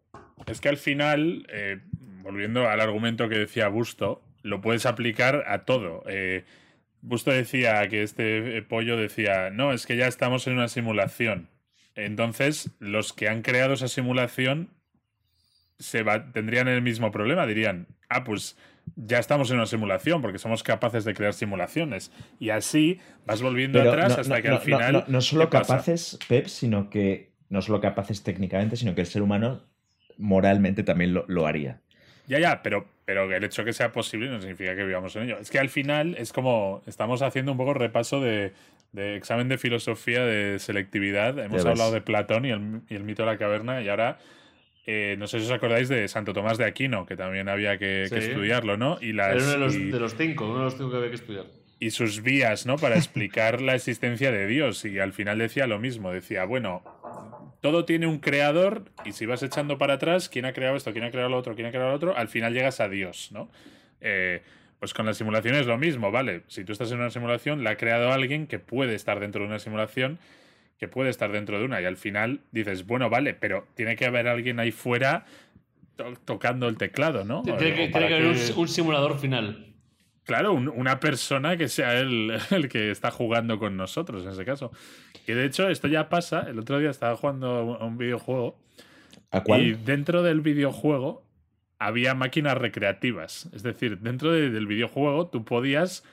es 0.48 0.62
que 0.62 0.70
al 0.70 0.78
final, 0.78 1.46
eh, 1.50 1.80
volviendo 2.24 2.68
al 2.68 2.82
argumento 2.82 3.30
que 3.30 3.38
decía 3.38 3.68
Busto, 3.68 4.24
lo 4.44 4.62
puedes 4.62 4.86
aplicar 4.86 5.44
a 5.48 5.66
todo. 5.66 6.04
Eh, 6.08 6.46
Busto 7.02 7.32
decía 7.32 7.88
que 7.90 8.04
este 8.04 8.58
eh, 8.58 8.62
pollo 8.62 8.98
decía, 8.98 9.50
no, 9.50 9.74
es 9.74 9.86
que 9.86 9.98
ya 9.98 10.08
estamos 10.08 10.48
en 10.48 10.54
una 10.54 10.68
simulación. 10.68 11.50
Entonces, 11.96 12.72
los 12.80 13.14
que 13.14 13.28
han 13.28 13.42
creado 13.42 13.74
esa 13.74 13.88
simulación 13.88 14.70
se 15.80 16.04
tendrían 16.34 16.68
el 16.68 16.82
mismo 16.82 17.12
problema. 17.12 17.46
Dirían, 17.46 17.88
ah, 18.10 18.24
pues 18.24 18.56
ya 18.96 19.20
estamos 19.20 19.50
en 19.50 19.58
una 19.58 19.66
simulación 19.66 20.22
porque 20.22 20.38
somos 20.38 20.64
capaces 20.64 21.04
de 21.06 21.14
crear 21.14 21.34
simulaciones. 21.34 22.12
Y 22.40 22.50
así 22.50 23.00
vas 23.26 23.42
volviendo 23.42 23.82
atrás 23.82 24.18
hasta 24.18 24.42
que 24.42 24.48
al 24.48 24.60
final. 24.60 25.06
No, 25.08 25.22
solo 25.22 25.50
capaces, 25.50 26.20
Pep, 26.28 26.48
sino 26.48 26.90
que 26.90 27.34
no 27.50 27.62
solo 27.62 27.82
capaces 27.82 28.24
técnicamente, 28.24 28.78
sino 28.78 28.96
que 28.96 29.02
el 29.02 29.08
ser 29.08 29.22
humano 29.22 29.71
moralmente 30.22 30.84
también 30.84 31.14
lo 31.28 31.48
haría. 31.48 31.82
Ya, 32.28 32.40
ya, 32.40 32.64
pero, 32.64 32.86
pero 33.04 33.30
el 33.34 33.44
hecho 33.44 33.64
de 33.64 33.68
que 33.68 33.74
sea 33.74 33.92
posible 33.92 34.30
no 34.30 34.40
significa 34.40 34.74
que 34.74 34.86
vivamos 34.86 35.14
en 35.18 35.24
ello. 35.24 35.38
Es 35.40 35.52
que 35.52 35.60
al 35.60 35.68
final 35.68 36.16
es 36.18 36.32
como 36.32 36.82
estamos 36.88 37.22
haciendo 37.22 37.52
un 37.52 37.58
poco 37.58 37.74
repaso 37.74 38.22
de, 38.22 38.54
examen 38.94 39.50
de 39.50 39.58
filosofía 39.58 40.24
de 40.24 40.58
selectividad. 40.60 41.38
Hemos 41.40 41.66
hablado 41.66 41.92
de 41.92 42.00
Platón 42.00 42.46
y 42.46 42.52
el, 42.52 43.04
mito 43.04 43.24
de 43.24 43.26
la 43.26 43.38
caverna 43.38 43.82
y 43.82 43.90
ahora 43.90 44.20
eh, 44.86 45.16
no 45.20 45.28
sé 45.28 45.40
si 45.40 45.46
os 45.46 45.52
acordáis 45.52 45.90
de 45.90 46.08
Santo 46.08 46.34
Tomás 46.34 46.58
de 46.58 46.64
Aquino, 46.64 47.06
que 47.06 47.18
también 47.18 47.50
había 47.50 47.78
que, 47.78 48.04
estudiarlo, 48.04 48.78
¿no? 48.78 48.98
Y 49.02 49.12
las, 49.12 49.36
Era 49.36 49.44
uno 49.44 49.52
de 49.52 49.58
los, 49.58 49.74
de 49.74 50.00
los 50.00 50.16
cinco, 50.16 50.46
uno 50.46 50.60
de 50.60 50.64
los 50.64 50.78
cinco 50.78 50.92
que 50.92 50.98
había 50.98 51.10
que 51.10 51.16
estudiar 51.16 51.46
y 51.82 51.90
sus 51.90 52.22
vías, 52.22 52.68
¿no? 52.68 52.78
Para 52.78 52.96
explicar 52.96 53.60
la 53.60 53.74
existencia 53.74 54.32
de 54.32 54.46
Dios. 54.46 54.86
Y 54.86 55.00
al 55.00 55.14
final 55.14 55.40
decía 55.40 55.66
lo 55.66 55.80
mismo. 55.80 56.12
Decía, 56.12 56.46
bueno, 56.46 56.84
todo 57.62 57.86
tiene 57.86 58.08
un 58.08 58.18
creador 58.20 58.86
y 59.06 59.14
si 59.14 59.26
vas 59.26 59.44
echando 59.44 59.78
para 59.78 59.94
atrás, 59.94 60.28
¿quién 60.28 60.46
ha 60.46 60.54
creado 60.54 60.76
esto? 60.76 60.92
¿Quién 60.92 61.06
ha 61.06 61.12
creado 61.12 61.30
lo 61.30 61.38
otro? 61.38 61.56
¿Quién 61.56 61.68
ha 61.68 61.72
creado 61.72 61.90
lo 61.90 61.96
otro? 61.96 62.18
Al 62.18 62.28
final 62.28 62.54
llegas 62.54 62.80
a 62.80 62.90
Dios, 62.90 63.30
¿no? 63.32 63.50
Eh, 64.02 64.42
pues 64.80 64.96
con 64.96 65.06
la 65.06 65.14
simulación 65.14 65.54
es 65.54 65.68
lo 65.68 65.78
mismo, 65.78 66.12
¿vale? 66.12 66.42
Si 66.48 66.64
tú 66.66 66.72
estás 66.72 66.92
en 66.92 66.98
una 66.98 67.12
simulación, 67.12 67.64
la 67.64 67.72
ha 67.72 67.78
creado 67.78 68.12
alguien 68.12 68.48
que 68.48 68.58
puede 68.58 68.96
estar 68.96 69.20
dentro 69.20 69.42
de 69.42 69.48
una 69.48 69.60
simulación, 69.60 70.18
que 70.80 70.88
puede 70.88 71.12
estar 71.12 71.32
dentro 71.32 71.60
de 71.60 71.66
una. 71.66 71.80
Y 71.82 71.86
al 71.86 71.98
final 71.98 72.42
dices, 72.52 72.88
bueno, 72.88 73.08
vale, 73.12 73.36
pero 73.36 73.68
tiene 73.76 73.96
que 73.96 74.08
haber 74.08 74.28
alguien 74.28 74.60
ahí 74.60 74.72
fuera 74.72 75.26
tocando 76.26 76.68
el 76.68 76.78
teclado, 76.78 77.26
¿no? 77.26 77.44
Tiene 77.44 77.92
que, 77.92 77.96
haber 77.96 78.26
un 78.56 78.68
simulador 78.68 79.20
final. 79.20 79.71
Claro, 80.26 80.54
una 80.54 81.00
persona 81.00 81.58
que 81.58 81.68
sea 81.68 82.00
el, 82.00 82.38
el, 82.52 82.70
que 82.70 82.92
está 82.92 83.12
jugando 83.12 83.60
con 83.60 83.76
nosotros 83.76 84.24
en 84.24 84.32
ese 84.32 84.46
caso. 84.46 84.72
Y 85.28 85.34
de 85.34 85.46
hecho, 85.46 85.70
esto 85.70 85.88
ya 85.88 86.10
pasa. 86.10 86.42
El 86.48 86.60
otro 86.60 86.80
día 86.80 86.90
estaba 86.90 87.16
jugando 87.16 87.78
a 87.80 87.86
un 87.86 87.98
videojuego. 87.98 88.58
¿A 89.32 89.44
cuál? 89.44 89.62
Y 89.62 89.74
dentro 89.74 90.24
del 90.24 90.42
videojuego 90.42 91.24
había 91.80 92.14
máquinas 92.14 92.58
recreativas. 92.58 93.50
Es 93.54 93.64
decir, 93.64 94.00
dentro 94.00 94.32
del 94.32 94.68
videojuego 94.68 95.28
tú 95.28 95.44
podías 95.44 96.04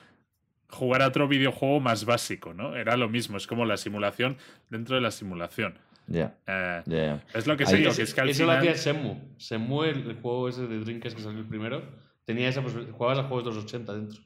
jugar 0.69 1.01
a 1.01 1.07
otro 1.07 1.27
videojuego 1.27 1.79
más 1.79 2.05
básico, 2.05 2.53
¿no? 2.53 2.75
Era 2.75 2.97
lo 2.97 3.09
mismo, 3.09 3.37
es 3.37 3.47
como 3.47 3.65
la 3.65 3.77
simulación 3.77 4.37
dentro 4.69 4.95
de 4.95 5.01
la 5.01 5.11
simulación. 5.11 5.77
Ya. 6.07 6.35
Eh, 6.47 7.19
es 7.35 7.45
lo 7.45 7.55
que 7.55 7.67
sé 7.67 7.83
que 7.83 7.89
es 7.89 8.13
que 8.13 8.21
al 8.21 8.29
Eso 8.29 8.45
lo 8.45 8.53
hacía 8.53 8.75
Semu. 8.75 9.19
Semu, 9.37 9.83
el, 9.83 10.15
juego 10.15 10.49
ese 10.49 10.65
de 10.65 10.79
Drinkers 10.79 11.13
que 11.13 11.21
salió 11.21 11.39
el 11.39 11.45
primero 11.45 11.83
tenía 12.29 12.49
esa 12.49 12.61
jugabas 12.61 13.17
a 13.17 13.23
juegos 13.23 13.43
de 13.43 13.49
los 13.55 13.63
80 13.63 13.91
dentro. 13.91 14.21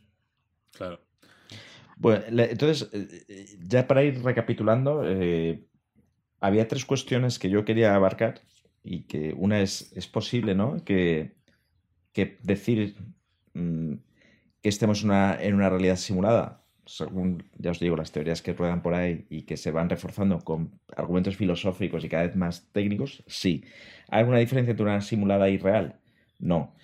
Claro. 0.74 1.00
Bueno, 1.96 2.26
entonces, 2.28 2.90
eh, 2.92 3.58
ya 3.66 3.88
para 3.88 4.04
ir 4.04 4.22
recapitulando, 4.22 5.04
eh, 5.06 5.64
había 6.42 6.68
tres 6.68 6.84
cuestiones 6.84 7.40
que 7.40 7.50
yo 7.50 7.64
quería 7.64 7.96
abarcar 7.96 8.42
y 8.84 9.04
que 9.04 9.34
una 9.38 9.62
es, 9.62 9.94
es 9.96 10.08
posible, 10.08 10.54
¿no? 10.54 10.84
Que, 10.84 11.38
que 12.12 12.40
decir 12.44 12.98
mm, 13.54 13.94
que 14.62 14.70
estemos 14.70 15.06
una, 15.06 15.42
en 15.42 15.56
una 15.56 15.70
realidad 15.70 15.96
simulada? 15.96 16.62
Según, 16.86 17.46
ya 17.58 17.72
os 17.72 17.80
digo, 17.80 17.96
las 17.96 18.12
teorías 18.12 18.42
que 18.42 18.52
ruedan 18.52 18.82
por 18.82 18.96
ahí 18.96 19.26
y 19.30 19.44
que 19.44 19.56
se 19.56 19.72
van 19.72 19.90
reforzando 19.90 20.40
con 20.40 20.78
argumentos 20.98 21.38
filosóficos 21.38 22.04
y 22.04 22.10
cada 22.10 22.24
vez 22.24 22.36
más 22.36 22.70
técnicos, 22.74 23.24
sí. 23.28 23.64
¿Hay 24.10 24.20
alguna 24.20 24.40
diferencia 24.40 24.72
entre 24.72 24.86
una 24.86 25.00
simulada 25.00 25.48
y 25.48 25.58
real? 25.58 26.02
No. 26.38 26.76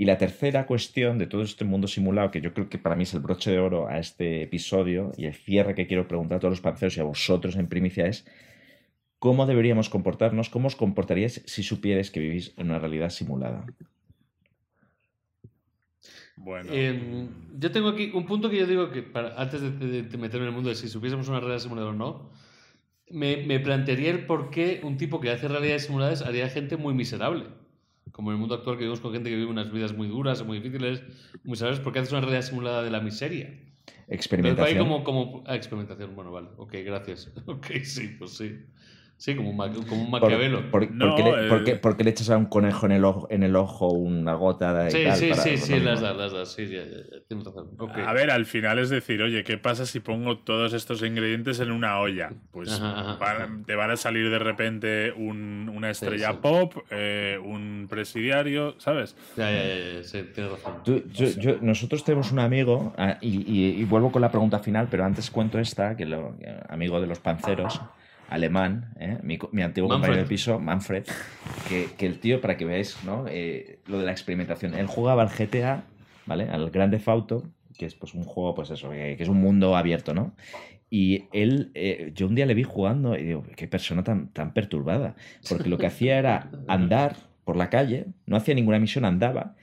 Y 0.00 0.04
la 0.04 0.16
tercera 0.16 0.64
cuestión 0.64 1.18
de 1.18 1.26
todo 1.26 1.42
este 1.42 1.64
mundo 1.64 1.88
simulado, 1.88 2.30
que 2.30 2.40
yo 2.40 2.54
creo 2.54 2.68
que 2.68 2.78
para 2.78 2.94
mí 2.94 3.02
es 3.02 3.14
el 3.14 3.20
broche 3.20 3.50
de 3.50 3.58
oro 3.58 3.88
a 3.88 3.98
este 3.98 4.44
episodio 4.44 5.10
y 5.16 5.26
el 5.26 5.34
cierre 5.34 5.74
que 5.74 5.88
quiero 5.88 6.06
preguntar 6.06 6.36
a 6.36 6.38
todos 6.38 6.52
los 6.52 6.60
panceros 6.60 6.96
y 6.96 7.00
a 7.00 7.02
vosotros 7.02 7.56
en 7.56 7.66
primicia 7.66 8.06
es, 8.06 8.24
¿cómo 9.18 9.44
deberíamos 9.44 9.88
comportarnos? 9.88 10.50
¿Cómo 10.50 10.68
os 10.68 10.76
comportaríais 10.76 11.42
si 11.46 11.64
supierais 11.64 12.12
que 12.12 12.20
vivís 12.20 12.54
en 12.56 12.70
una 12.70 12.78
realidad 12.78 13.10
simulada? 13.10 13.66
Bueno. 16.36 16.72
Em, 16.72 17.28
yo 17.58 17.72
tengo 17.72 17.88
aquí 17.88 18.12
un 18.14 18.24
punto 18.24 18.50
que 18.50 18.58
yo 18.58 18.68
digo 18.68 18.92
que 18.92 19.04
antes 19.36 19.60
de, 19.60 20.16
meterme 20.16 20.46
en 20.46 20.50
el 20.50 20.54
mundo 20.54 20.68
de 20.68 20.76
si 20.76 20.88
supiésemos 20.88 21.28
una 21.28 21.40
realidad 21.40 21.58
simulada 21.58 21.88
o 21.88 21.92
no, 21.92 22.30
me, 23.10 23.38
me 23.38 23.58
plantearía 23.58 24.12
el 24.12 24.26
por 24.26 24.50
qué 24.50 24.80
un 24.84 24.96
tipo 24.96 25.18
que 25.18 25.32
hace 25.32 25.48
realidades 25.48 25.86
simuladas 25.86 26.22
haría 26.22 26.48
gente 26.48 26.76
muy 26.76 26.94
miserable 26.94 27.46
como 28.12 28.30
en 28.30 28.36
el 28.36 28.40
mundo 28.40 28.54
actual 28.54 28.76
que 28.76 28.80
vivimos 28.80 29.00
con 29.00 29.12
gente 29.12 29.30
que 29.30 29.36
vive 29.36 29.50
unas 29.50 29.72
vidas 29.72 29.94
muy 29.94 30.08
duras, 30.08 30.44
muy 30.44 30.60
difíciles, 30.60 31.02
muy 31.44 31.56
sabes, 31.56 31.80
porque 31.80 31.98
haces 32.00 32.12
una 32.12 32.20
realidad 32.20 32.42
simulada 32.42 32.82
de 32.82 32.90
la 32.90 33.00
miseria. 33.00 33.58
Experimentación. 34.08 34.78
como, 34.78 35.04
como 35.04 35.44
ah, 35.46 35.56
experimentación, 35.56 36.14
bueno, 36.14 36.32
vale, 36.32 36.48
ok, 36.56 36.74
gracias. 36.84 37.30
Ok, 37.46 37.66
sí, 37.84 38.16
pues 38.18 38.32
sí. 38.32 38.64
Sí, 39.18 39.34
como 39.34 39.50
un, 39.50 39.84
como 39.84 40.04
un 40.04 40.10
maquiavelo. 40.12 40.70
Por, 40.70 40.86
qué, 40.86 42.04
le, 42.04 42.10
echas 42.10 42.30
a 42.30 42.36
un 42.36 42.46
conejo 42.46 42.86
en 42.86 42.92
el 42.92 43.04
ojo, 43.04 43.26
en 43.30 43.42
el 43.42 43.56
ojo 43.56 43.88
una 43.88 44.34
gota 44.34 44.72
de 44.72 44.92
Sí, 44.92 45.06
sí, 45.16 45.34
sí, 45.34 45.56
sí, 45.56 45.80
las 45.80 46.00
das, 46.00 46.16
las 46.16 46.32
das. 46.32 46.52
Sí, 46.52 46.68
ya, 46.68 46.84
tienes 47.26 47.44
razón. 47.44 47.70
A 48.06 48.12
ver, 48.12 48.30
al 48.30 48.46
final 48.46 48.78
es 48.78 48.90
decir, 48.90 49.20
oye, 49.20 49.42
¿qué 49.42 49.58
pasa 49.58 49.86
si 49.86 49.98
pongo 49.98 50.38
todos 50.38 50.72
estos 50.72 51.02
ingredientes 51.02 51.58
en 51.58 51.72
una 51.72 51.98
olla? 51.98 52.30
Pues 52.52 52.80
te 53.66 53.74
van 53.74 53.90
a 53.90 53.96
salir 53.96 54.30
de 54.30 54.38
repente 54.38 55.10
un, 55.10 55.68
una 55.74 55.90
estrella 55.90 56.40
pop, 56.40 56.74
eh, 56.92 57.40
un 57.44 57.88
presidiario, 57.90 58.76
¿sabes? 58.78 59.16
Ya, 59.36 59.50
ya, 59.50 59.64
ya, 59.66 60.04
sí, 60.04 60.26
tienes 60.32 60.52
razón. 60.52 60.74
yo, 61.12 61.58
nosotros 61.60 62.04
tenemos 62.04 62.30
un 62.30 62.38
amigo, 62.38 62.94
ah, 62.96 63.18
y, 63.20 63.80
y, 63.80 63.84
vuelvo 63.84 64.12
con 64.12 64.22
la 64.22 64.30
pregunta 64.30 64.60
final, 64.60 64.86
pero 64.88 65.04
antes 65.04 65.28
cuento 65.28 65.58
esta, 65.58 65.96
que 65.96 66.06
lo, 66.06 66.36
amigo 66.68 67.00
de 67.00 67.08
los 67.08 67.18
panceros 67.18 67.80
alemán, 68.28 68.92
¿eh? 69.00 69.18
mi, 69.22 69.62
antiguo 69.62 69.88
compañero 69.88 70.20
de 70.20 70.28
piso, 70.28 70.58
Manfred, 70.58 71.04
que, 71.68 72.06
el 72.06 72.18
tío, 72.20 72.40
para 72.40 72.56
que 72.56 72.64
veáis 72.64 73.02
¿no? 73.04 73.24
Eh, 73.28 73.80
lo 73.86 73.98
de 73.98 74.04
la 74.04 74.12
experimentación, 74.12 74.74
él 74.74 74.86
jugaba 74.86 75.22
al 75.22 75.30
GTA, 75.30 75.84
¿vale? 76.26 76.48
Al 76.48 76.70
Grande 76.70 77.00
Auto, 77.06 77.44
que 77.76 77.86
es 77.86 77.94
pues, 77.94 78.14
un 78.14 78.24
juego, 78.24 78.54
pues 78.54 78.70
eso, 78.70 78.90
que, 78.90 79.16
es 79.18 79.28
un 79.28 79.40
mundo 79.40 79.76
abierto, 79.76 80.14
¿no? 80.14 80.34
Y 80.90 81.24
él, 81.32 81.70
eh, 81.74 82.12
yo 82.14 82.26
un 82.26 82.34
día 82.34 82.46
le 82.46 82.54
vi 82.54 82.62
jugando 82.62 83.16
y 83.16 83.24
digo, 83.24 83.44
qué 83.56 83.66
persona 83.66 84.04
tan, 84.04 84.28
tan 84.32 84.52
perturbada, 84.52 85.16
porque 85.48 85.68
lo 85.68 85.78
que 85.78 85.86
hacía 85.86 86.18
era 86.18 86.50
andar 86.66 87.16
por 87.44 87.56
la 87.56 87.70
calle, 87.70 88.06
no 88.26 88.36
hacía 88.36 88.54
ninguna 88.54 88.78
misión, 88.78 89.04
andaba, 89.04 89.54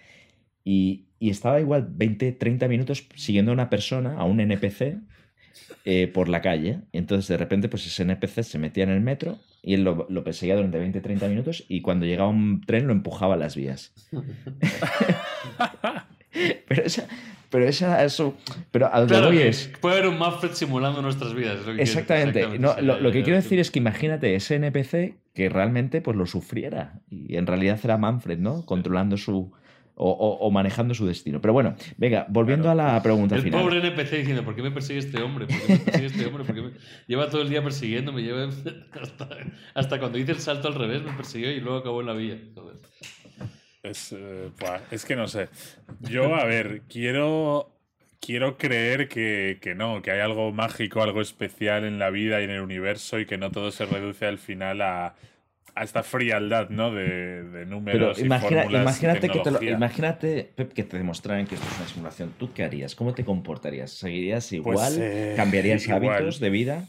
y, 0.64 1.06
y 1.20 1.30
estaba 1.30 1.60
igual 1.60 1.88
20, 1.92 2.32
30 2.32 2.68
minutos 2.68 3.08
siguiendo 3.16 3.52
a 3.52 3.54
una 3.54 3.70
persona, 3.70 4.18
a 4.18 4.24
un 4.24 4.40
NPC, 4.40 4.98
eh, 5.84 6.08
por 6.08 6.30
la 6.30 6.42
calle. 6.42 6.80
Y 6.92 6.98
entonces 6.98 7.28
de 7.28 7.38
repente 7.38 7.70
pues 7.70 7.86
ese 7.86 8.04
NPC 8.04 8.44
se 8.44 8.60
metía 8.60 8.84
en 8.84 8.90
el 8.90 9.02
metro 9.02 9.40
y 9.62 9.74
él 9.74 9.84
lo, 9.84 10.06
lo 10.10 10.24
perseguía 10.24 10.56
durante 10.56 10.80
20-30 10.80 11.30
minutos 11.30 11.66
y 11.68 11.82
cuando 11.82 12.06
llegaba 12.06 12.30
un 12.30 12.62
tren 12.66 12.88
lo 12.88 12.94
empujaba 12.94 13.36
a 13.36 13.38
las 13.38 13.56
vías. 13.56 13.94
pero 16.68 16.84
esa, 16.84 17.08
pero 17.50 17.68
esa, 17.68 18.04
eso, 18.04 18.36
pero 18.72 18.94
al 18.94 19.08
claro, 19.08 19.32
es... 19.32 19.72
Puede 19.80 20.00
haber 20.00 20.10
un 20.10 20.20
Manfred 20.20 20.52
simulando 20.52 21.02
nuestras 21.02 21.34
vidas. 21.34 21.60
exactamente. 21.78 22.60
No, 22.60 22.76
lo, 22.82 23.00
lo, 23.00 23.12
que 23.12 23.24
quiero 23.24 23.38
decir 23.38 23.60
es 23.60 23.72
que 23.72 23.80
imagínate 23.80 24.36
ese 24.36 24.56
NPC 24.56 25.16
que 25.34 25.50
realmente 25.50 26.02
pues 26.02 26.18
lo 26.18 26.26
sufriera 26.26 27.00
y 27.10 27.38
en 27.38 27.48
realidad 27.48 27.80
era 27.84 27.98
Manfred, 27.98 28.40
¿no? 28.40 28.66
Controlando 28.66 29.18
su, 29.18 29.52
o, 29.96 30.52
manejando 30.52 30.94
su 30.94 31.06
destino. 31.06 31.42
Pero 31.42 31.54
bueno, 31.54 31.76
venga, 31.98 32.26
volviendo 32.30 32.70
a 32.70 32.76
la 32.76 33.02
pregunta 33.02 33.36
el 33.36 33.42
final. 33.42 33.62
El 33.62 33.66
pobre 33.66 33.80
NPC 33.80 34.12
diciendo, 34.18 34.44
¿por 34.44 34.56
qué 34.56 34.62
me 34.62 34.72
persigue 34.72 35.00
este 35.00 35.22
hombre? 35.22 35.48
¿Por 35.48 35.60
qué 35.62 35.74
me 35.74 35.80
persigue 35.80 36.06
este 36.08 36.26
hombre? 36.26 36.44
¿Por 36.44 36.56
qué 36.56 36.62
me... 36.62 36.72
Lleva 37.08 37.30
todo 37.30 37.42
el 37.42 37.50
día 37.50 37.64
persiguiéndome, 37.64 38.22
lleva 38.22 38.50
hasta, 39.02 39.30
hasta, 39.74 40.00
cuando 40.00 40.18
hice 40.18 40.32
el 40.32 40.40
salto 40.40 40.68
al 40.68 40.76
revés 40.76 41.04
me 41.04 41.14
persiguió 41.14 41.52
y 41.52 41.60
luego 41.60 41.80
acabó 41.80 42.02
en 42.02 42.08
la 42.08 42.14
vía. 42.14 42.38
Es, 43.84 44.12
eh, 44.12 44.50
es 44.92 45.06
que 45.06 45.16
no 45.16 45.28
sé. 45.28 45.50
Yo, 46.02 46.36
a 46.36 46.46
ver, 46.46 46.82
quiero 46.90 47.72
quiero 48.20 48.58
creer 48.58 49.08
que, 49.08 49.60
que, 49.62 49.76
no, 49.76 50.02
que 50.02 50.10
hay 50.10 50.20
algo 50.20 50.52
mágico, 50.52 51.04
algo 51.04 51.22
especial 51.22 51.86
en 51.86 52.00
la 52.00 52.10
vida 52.10 52.42
y 52.42 52.46
en 52.46 52.50
el 52.50 52.62
universo 52.62 53.20
y 53.20 53.28
que 53.28 53.38
no 53.38 53.52
todo 53.52 53.72
se 53.72 53.86
reduce 53.86 54.26
al 54.26 54.40
final 54.40 54.82
a, 54.82 55.16
a 55.76 55.84
esta 55.84 56.04
frialdad, 56.04 56.70
¿no? 56.70 56.94
De, 56.94 57.44
de 57.44 57.66
números 57.66 58.18
y 58.18 58.28
fórmulas 58.28 58.82
imagínate, 58.82 59.30
que 59.30 59.40
te 59.40 59.66
imagínate, 59.72 60.52
Pep, 60.56 60.72
que 60.72 60.84
te 60.84 60.98
demostraran 60.98 61.46
que 61.46 61.56
esto 61.56 61.68
es 61.70 61.78
una 61.78 61.88
simulación. 61.88 62.34
¿Tú 62.40 62.54
qué 62.54 62.64
harías? 62.64 62.96
¿Cómo 62.96 63.14
te 63.14 63.26
comportarías? 63.26 63.92
¿Seguirías 63.92 64.46
pues, 64.46 64.54
igual? 64.54 64.94
Eh, 64.98 65.34
¿Cambiarías 65.36 65.88
hábitos 65.90 66.40
de 66.40 66.50
vida? 66.50 66.86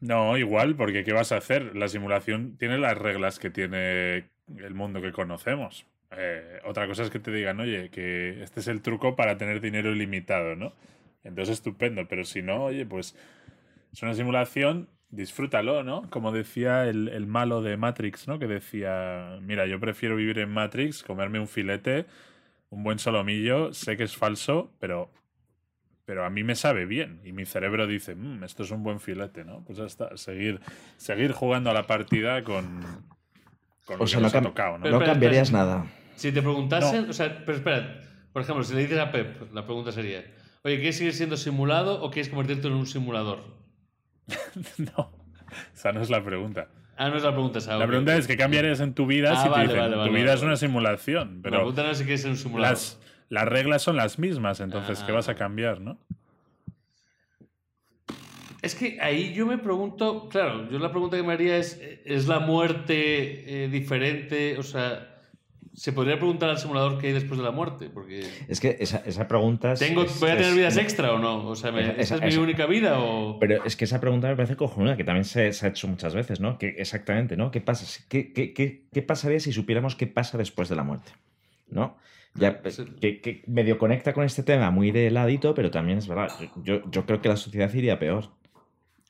No, 0.00 0.38
igual, 0.38 0.74
porque 0.74 1.04
¿qué 1.04 1.12
vas 1.12 1.32
a 1.32 1.36
hacer? 1.36 1.76
La 1.76 1.88
simulación 1.88 2.56
tiene 2.56 2.78
las 2.78 2.96
reglas 2.96 3.38
que 3.38 3.50
tiene 3.50 4.24
el 4.58 4.74
mundo 4.74 5.02
que 5.02 5.12
conocemos. 5.12 5.84
Eh, 6.16 6.60
otra 6.64 6.86
cosa 6.86 7.02
es 7.02 7.10
que 7.10 7.20
te 7.20 7.30
digan, 7.30 7.60
oye, 7.60 7.90
que 7.90 8.42
este 8.42 8.60
es 8.60 8.68
el 8.68 8.80
truco 8.80 9.16
para 9.16 9.36
tener 9.36 9.60
dinero 9.60 9.92
ilimitado, 9.92 10.56
¿no? 10.56 10.72
Entonces 11.24 11.56
estupendo, 11.56 12.08
pero 12.08 12.24
si 12.24 12.40
no, 12.40 12.64
oye, 12.64 12.86
pues 12.86 13.14
es 13.92 14.02
una 14.02 14.14
simulación 14.14 14.88
disfrútalo, 15.10 15.82
¿no? 15.82 16.08
Como 16.10 16.32
decía 16.32 16.86
el, 16.86 17.26
malo 17.26 17.62
de 17.62 17.76
Matrix, 17.76 18.28
¿no? 18.28 18.38
Que 18.38 18.46
decía, 18.46 19.38
mira, 19.42 19.66
yo 19.66 19.80
prefiero 19.80 20.16
vivir 20.16 20.38
en 20.38 20.50
Matrix, 20.50 21.02
comerme 21.02 21.40
un 21.40 21.48
filete, 21.48 22.06
un 22.70 22.84
buen 22.84 22.98
solomillo, 22.98 23.72
sé 23.72 23.96
que 23.96 24.04
es 24.04 24.16
falso, 24.16 24.70
pero, 24.78 25.10
pero 26.04 26.24
a 26.24 26.30
mí 26.30 26.44
me 26.44 26.54
sabe 26.54 26.86
bien. 26.86 27.20
Y 27.24 27.32
mi 27.32 27.44
cerebro 27.44 27.86
dice, 27.86 28.14
mmm, 28.14 28.44
esto 28.44 28.62
es 28.62 28.70
un 28.70 28.82
buen 28.82 29.00
filete, 29.00 29.44
¿no? 29.44 29.64
Pues 29.64 29.80
hasta 29.80 30.16
seguir, 30.16 30.60
seguir 30.96 31.32
jugando 31.32 31.70
a 31.70 31.74
la 31.74 31.86
partida 31.86 32.44
con, 32.44 32.80
con 33.84 34.00
o 34.00 34.06
sea, 34.06 34.20
no, 34.20 34.30
tocado, 34.30 34.78
¿no? 34.78 34.88
no 34.88 35.04
cambiarías 35.04 35.50
nada. 35.50 35.86
Si 36.14 36.30
te 36.30 36.42
preguntasen, 36.42 37.10
o 37.10 37.12
sea, 37.12 37.44
pero 37.44 37.58
espera, 37.58 38.00
por 38.32 38.42
ejemplo, 38.42 38.62
si 38.62 38.74
le 38.74 38.82
dices 38.82 38.98
a 38.98 39.10
Pep, 39.10 39.52
la 39.52 39.64
pregunta 39.64 39.90
sería, 39.90 40.22
oye, 40.62 40.76
¿quieres 40.76 40.98
seguir 40.98 41.14
siendo 41.14 41.36
simulado 41.36 42.00
o 42.02 42.10
quieres 42.10 42.28
convertirte 42.28 42.68
en 42.68 42.74
un 42.74 42.86
simulador? 42.86 43.59
no, 44.96 45.12
esa 45.74 45.92
no 45.92 46.00
es 46.00 46.10
la 46.10 46.22
pregunta. 46.22 46.68
Ah, 46.96 47.08
no 47.08 47.16
es 47.16 47.22
la 47.22 47.32
pregunta. 47.32 47.60
La 47.78 47.86
pregunta 47.86 48.14
es: 48.16 48.26
¿qué 48.26 48.36
cambiarías 48.36 48.80
en 48.80 48.92
tu 48.94 49.06
vida 49.06 49.32
ah, 49.32 49.42
si 49.42 49.50
te 49.50 49.60
dicen 49.72 50.04
tu 50.04 50.12
vida 50.12 50.34
es 50.34 50.42
una 50.42 50.56
simulación? 50.56 51.40
Pero 51.42 51.54
la 51.54 51.60
pregunta 51.60 51.82
no 51.82 51.90
es 51.90 51.98
si 51.98 52.04
quieres 52.04 52.20
ser 52.20 52.30
un 52.30 52.36
simulador. 52.36 52.78
Las, 53.30 53.48
reglas 53.48 53.82
son 53.82 53.96
las 53.96 54.18
mismas, 54.18 54.60
entonces, 54.60 55.02
¿qué 55.04 55.12
vas 55.12 55.28
a 55.28 55.32
ah. 55.32 55.34
cambiar, 55.36 55.80
no? 55.80 55.98
Es 58.60 58.74
que 58.74 58.98
ahí 59.00 59.32
yo 59.32 59.46
me 59.46 59.56
pregunto, 59.56 60.28
claro, 60.28 60.68
yo 60.70 60.78
la 60.78 60.90
pregunta 60.90 61.16
que 61.16 61.22
me 61.22 61.32
haría 61.32 61.56
es, 61.56 61.80
¿es 62.04 62.28
la 62.28 62.40
muerte 62.40 63.64
eh, 63.64 63.68
diferente? 63.68 64.58
O 64.58 64.62
sea, 64.62 65.09
se 65.74 65.92
podría 65.92 66.16
preguntar 66.16 66.50
al 66.50 66.58
simulador 66.58 66.98
qué 66.98 67.08
hay 67.08 67.12
después 67.12 67.38
de 67.38 67.44
la 67.44 67.52
muerte. 67.52 67.90
Porque 67.90 68.26
es 68.48 68.60
que 68.60 68.76
esa, 68.80 68.98
esa 69.06 69.28
pregunta. 69.28 69.74
¿Tengo, 69.74 70.04
¿Voy 70.20 70.30
a 70.30 70.36
tener 70.36 70.54
vidas 70.54 70.76
extra 70.76 71.12
o 71.12 71.18
no? 71.18 71.46
O 71.46 71.56
sea, 71.56 71.70
¿esa, 71.92 72.16
es 72.16 72.36
mi 72.36 72.42
única 72.42 72.66
vida? 72.66 72.98
O... 73.00 73.38
Pero 73.38 73.64
es 73.64 73.76
que 73.76 73.84
esa 73.84 74.00
pregunta 74.00 74.28
me 74.28 74.36
parece 74.36 74.56
cojonuda, 74.56 74.96
que 74.96 75.04
también 75.04 75.24
se, 75.24 75.52
se, 75.52 75.66
ha 75.66 75.68
hecho 75.70 75.88
muchas 75.88 76.14
veces, 76.14 76.40
¿no? 76.40 76.58
Que 76.58 76.68
exactamente, 76.78 77.36
¿no? 77.36 77.50
¿Qué, 77.50 77.60
pasa? 77.60 78.02
¿Qué, 78.08 78.32
qué, 78.32 78.52
qué, 78.52 78.84
qué 78.92 79.02
pasaría 79.02 79.40
si 79.40 79.52
supiéramos 79.52 79.96
qué 79.96 80.06
pasa 80.06 80.38
después 80.38 80.68
de 80.68 80.76
la 80.76 80.82
muerte? 80.82 81.12
¿No? 81.68 81.96
Ya, 82.34 82.60
que, 82.62 83.20
que, 83.20 83.42
medio 83.46 83.78
conecta 83.78 84.12
con 84.12 84.24
este 84.24 84.42
tema 84.44 84.70
muy 84.70 84.92
de 84.92 85.10
ladito, 85.10 85.52
pero 85.54 85.70
también 85.70 85.98
es 85.98 86.06
verdad. 86.06 86.30
Yo, 86.62 86.88
yo 86.90 87.04
creo 87.04 87.20
que 87.20 87.28
la 87.28 87.36
sociedad 87.36 87.72
iría 87.74 87.98
peor 87.98 88.30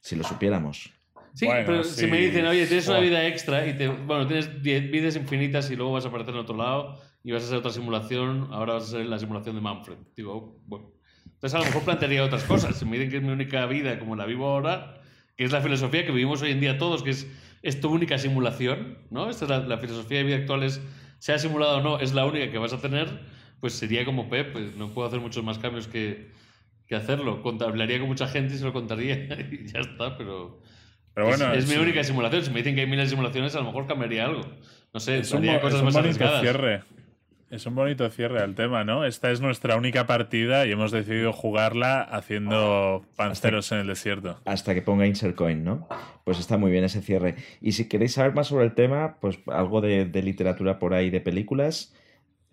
si 0.01 0.16
lo 0.16 0.25
supiéramos. 0.25 0.92
Sí, 1.34 1.46
pero 1.48 1.84
si 1.84 2.06
me 2.06 2.18
dicen, 2.18 2.46
oye, 2.46 2.66
tienes 2.66 2.88
una 2.88 3.00
vida 3.00 3.26
extra 3.26 3.66
y 3.66 3.76
te, 3.76 3.88
bueno, 3.88 4.26
tienes 4.26 4.62
vidas 4.62 5.16
infinitas 5.16 5.70
y 5.70 5.76
luego 5.76 5.92
vas 5.92 6.04
a 6.04 6.08
aparecer 6.08 6.34
en 6.34 6.40
otro 6.40 6.56
lado 6.56 7.00
y 7.22 7.32
vas 7.32 7.42
a 7.42 7.46
hacer 7.46 7.58
otra 7.58 7.70
simulación, 7.70 8.48
ahora 8.50 8.74
vas 8.74 8.84
a 8.84 8.86
ser 8.86 9.06
la 9.06 9.18
simulación 9.18 9.54
de 9.54 9.60
Manfred. 9.60 9.96
Digo, 10.16 10.60
bueno. 10.66 10.90
Entonces 11.26 11.54
a 11.54 11.58
lo 11.60 11.64
mejor 11.64 11.82
plantearía 11.84 12.24
otras 12.24 12.44
cosas. 12.44 12.76
Si 12.76 12.84
me 12.84 12.96
dicen 12.96 13.10
que 13.10 13.16
es 13.16 13.22
mi 13.22 13.30
única 13.30 13.64
vida 13.66 13.98
como 13.98 14.16
la 14.16 14.26
vivo 14.26 14.46
ahora, 14.46 15.00
que 15.36 15.44
es 15.44 15.52
la 15.52 15.62
filosofía 15.62 16.04
que 16.04 16.12
vivimos 16.12 16.42
hoy 16.42 16.50
en 16.50 16.60
día 16.60 16.76
todos, 16.76 17.02
que 17.02 17.10
es, 17.10 17.26
es 17.62 17.80
tu 17.80 17.90
única 17.90 18.18
simulación, 18.18 18.98
¿no? 19.10 19.30
Esta 19.30 19.46
es 19.46 19.66
la, 19.66 19.78
filosofía 19.78 20.18
de 20.18 20.24
vida 20.24 20.36
actual, 20.36 20.64
es, 20.64 20.82
sea 21.18 21.38
simulado 21.38 21.78
o 21.78 21.82
no, 21.82 21.98
es 21.98 22.12
la 22.12 22.26
única 22.26 22.50
que 22.50 22.58
vas 22.58 22.74
a 22.74 22.80
tener, 22.80 23.08
pues 23.58 23.72
sería 23.72 24.04
como 24.04 24.28
Pep, 24.28 24.52
pues 24.52 24.76
no 24.76 24.92
puedo 24.92 25.08
hacer 25.08 25.20
muchos 25.20 25.42
más 25.42 25.58
cambios 25.58 25.88
que, 25.88 26.30
que 26.86 26.94
hacerlo. 26.94 27.42
hablaría 27.60 27.98
con 28.00 28.08
mucha 28.08 28.26
gente 28.28 28.54
y 28.54 28.58
se 28.58 28.64
lo 28.64 28.74
contaría 28.74 29.14
y 29.50 29.66
ya 29.66 29.80
está, 29.80 30.18
pero 30.18 30.60
es, 31.16 31.68
mi 31.68 31.77
única 31.77 32.05
simulación. 32.05 32.44
Si 32.44 32.51
me 32.51 32.59
dicen 32.59 32.75
que 32.75 32.83
hay 32.83 32.87
miles 32.87 33.07
de 33.07 33.11
simulaciones, 33.11 33.55
a 33.55 33.59
lo 33.59 33.66
mejor 33.66 33.87
cambiaría 33.87 34.27
algo. 34.27 34.42
No 34.92 35.01
sé, 35.01 35.18
es 35.18 35.33
un, 35.33 35.46
cosas 35.59 35.83
más 35.83 35.96
arriesgadas. 35.96 36.40
Cierre. 36.40 36.83
Es 37.51 37.66
un 37.66 37.75
bonito 37.75 38.09
cierre 38.11 38.40
al 38.40 38.55
tema, 38.55 38.85
¿no? 38.85 39.05
Esta 39.05 39.33
es 39.33 39.40
nuestra 39.40 39.75
única 39.75 40.07
partida 40.07 40.66
y 40.66 40.70
hemos 40.70 40.92
decidido 40.92 41.33
jugarla 41.33 42.01
haciendo 42.01 43.05
panceros 43.16 43.73
en 43.73 43.79
el 43.79 43.88
desierto. 43.88 44.38
Hasta 44.44 44.73
que 44.73 44.83
ponga 44.83 45.05
Insert 45.05 45.35
Coin, 45.35 45.64
¿no? 45.64 45.88
Pues 46.23 46.38
está 46.38 46.59
muy 46.59 46.70
bien 46.70 46.85
ese 46.85 47.03
cierre. 47.03 47.35
Y 47.61 47.73
si 47.73 47.88
queréis 47.88 48.12
saber 48.12 48.35
más 48.35 48.46
sobre 48.46 48.66
el 48.66 48.75
tema, 48.75 49.16
pues 49.20 49.40
algo 49.49 49.81
de, 49.81 50.05
de 50.05 50.23
literatura 50.23 50.79
por 50.79 50.94
ahí, 50.94 51.11
de 51.11 51.20
películas, 51.20 51.92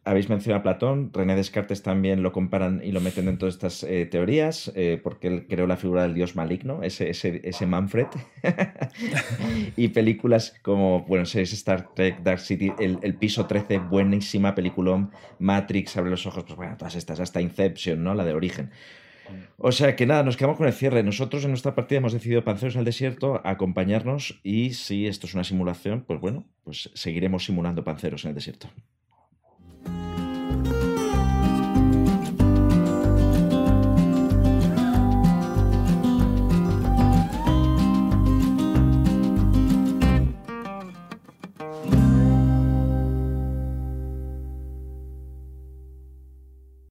habéis 0.08 0.30
mencionado 0.30 0.62
a 0.62 0.64
Platón, 0.64 1.12
René 1.14 1.36
Descartes 1.36 1.84
también 1.84 2.24
lo 2.24 2.32
comparan 2.32 2.82
y 2.82 2.94
lo 2.94 3.02
meten 3.02 3.26
dentro 3.26 3.46
de 3.48 3.52
estas 3.52 3.84
eh, 3.84 4.06
teorías, 4.06 4.72
eh, 4.74 5.00
porque 5.04 5.28
él 5.28 5.46
creó 5.50 5.68
la 5.68 5.76
figura 5.76 6.04
del 6.04 6.14
dios 6.14 6.36
maligno, 6.36 6.82
ese, 6.82 7.10
ese, 7.10 7.66
Manfred. 7.66 8.08
y 9.76 9.90
películas 9.90 10.56
como, 10.62 11.02
bueno, 11.02 11.24
es 11.24 11.36
Star 11.36 11.94
Trek, 11.94 12.22
Dark 12.24 12.40
City, 12.40 12.72
el, 12.80 13.16
Piso 13.16 13.48
13, 13.48 13.80
buenísima 13.80 14.56
peliculón, 14.56 15.12
Matrix, 15.40 15.98
Abre 15.98 16.12
los 16.12 16.26
ojos, 16.26 16.46
pues 16.46 16.56
bueno, 16.56 16.78
todas 16.78 16.96
estas, 16.96 17.20
hasta 17.20 17.42
Inception, 17.42 18.02
¿no? 18.02 18.14
La 18.14 18.24
de 18.24 18.34
origen. 18.34 18.72
O 19.58 19.74
sea 19.74 19.98
que 19.98 20.06
nada, 20.06 20.24
nos 20.24 20.38
quedamos 20.38 20.58
con 20.58 20.68
el 20.68 20.74
cierre. 20.74 21.04
Nosotros 21.04 21.44
en 21.44 21.50
nuestra 21.50 21.76
partida 21.76 21.98
hemos 21.98 22.14
decidido 22.14 22.46
Panceros 22.46 22.78
al 22.78 22.86
Desierto 22.86 23.42
acompañarnos 23.44 24.40
y 24.42 24.74
si 24.74 25.06
esto 25.06 25.28
es 25.28 25.34
una 25.34 25.44
simulación, 25.44 26.06
pues 26.08 26.22
bueno, 26.22 26.46
pues 26.64 26.92
seguiremos 26.94 27.44
simulando 27.44 27.84
Panceros 27.84 28.24
en 28.24 28.30
el 28.30 28.36
Desierto. 28.36 28.70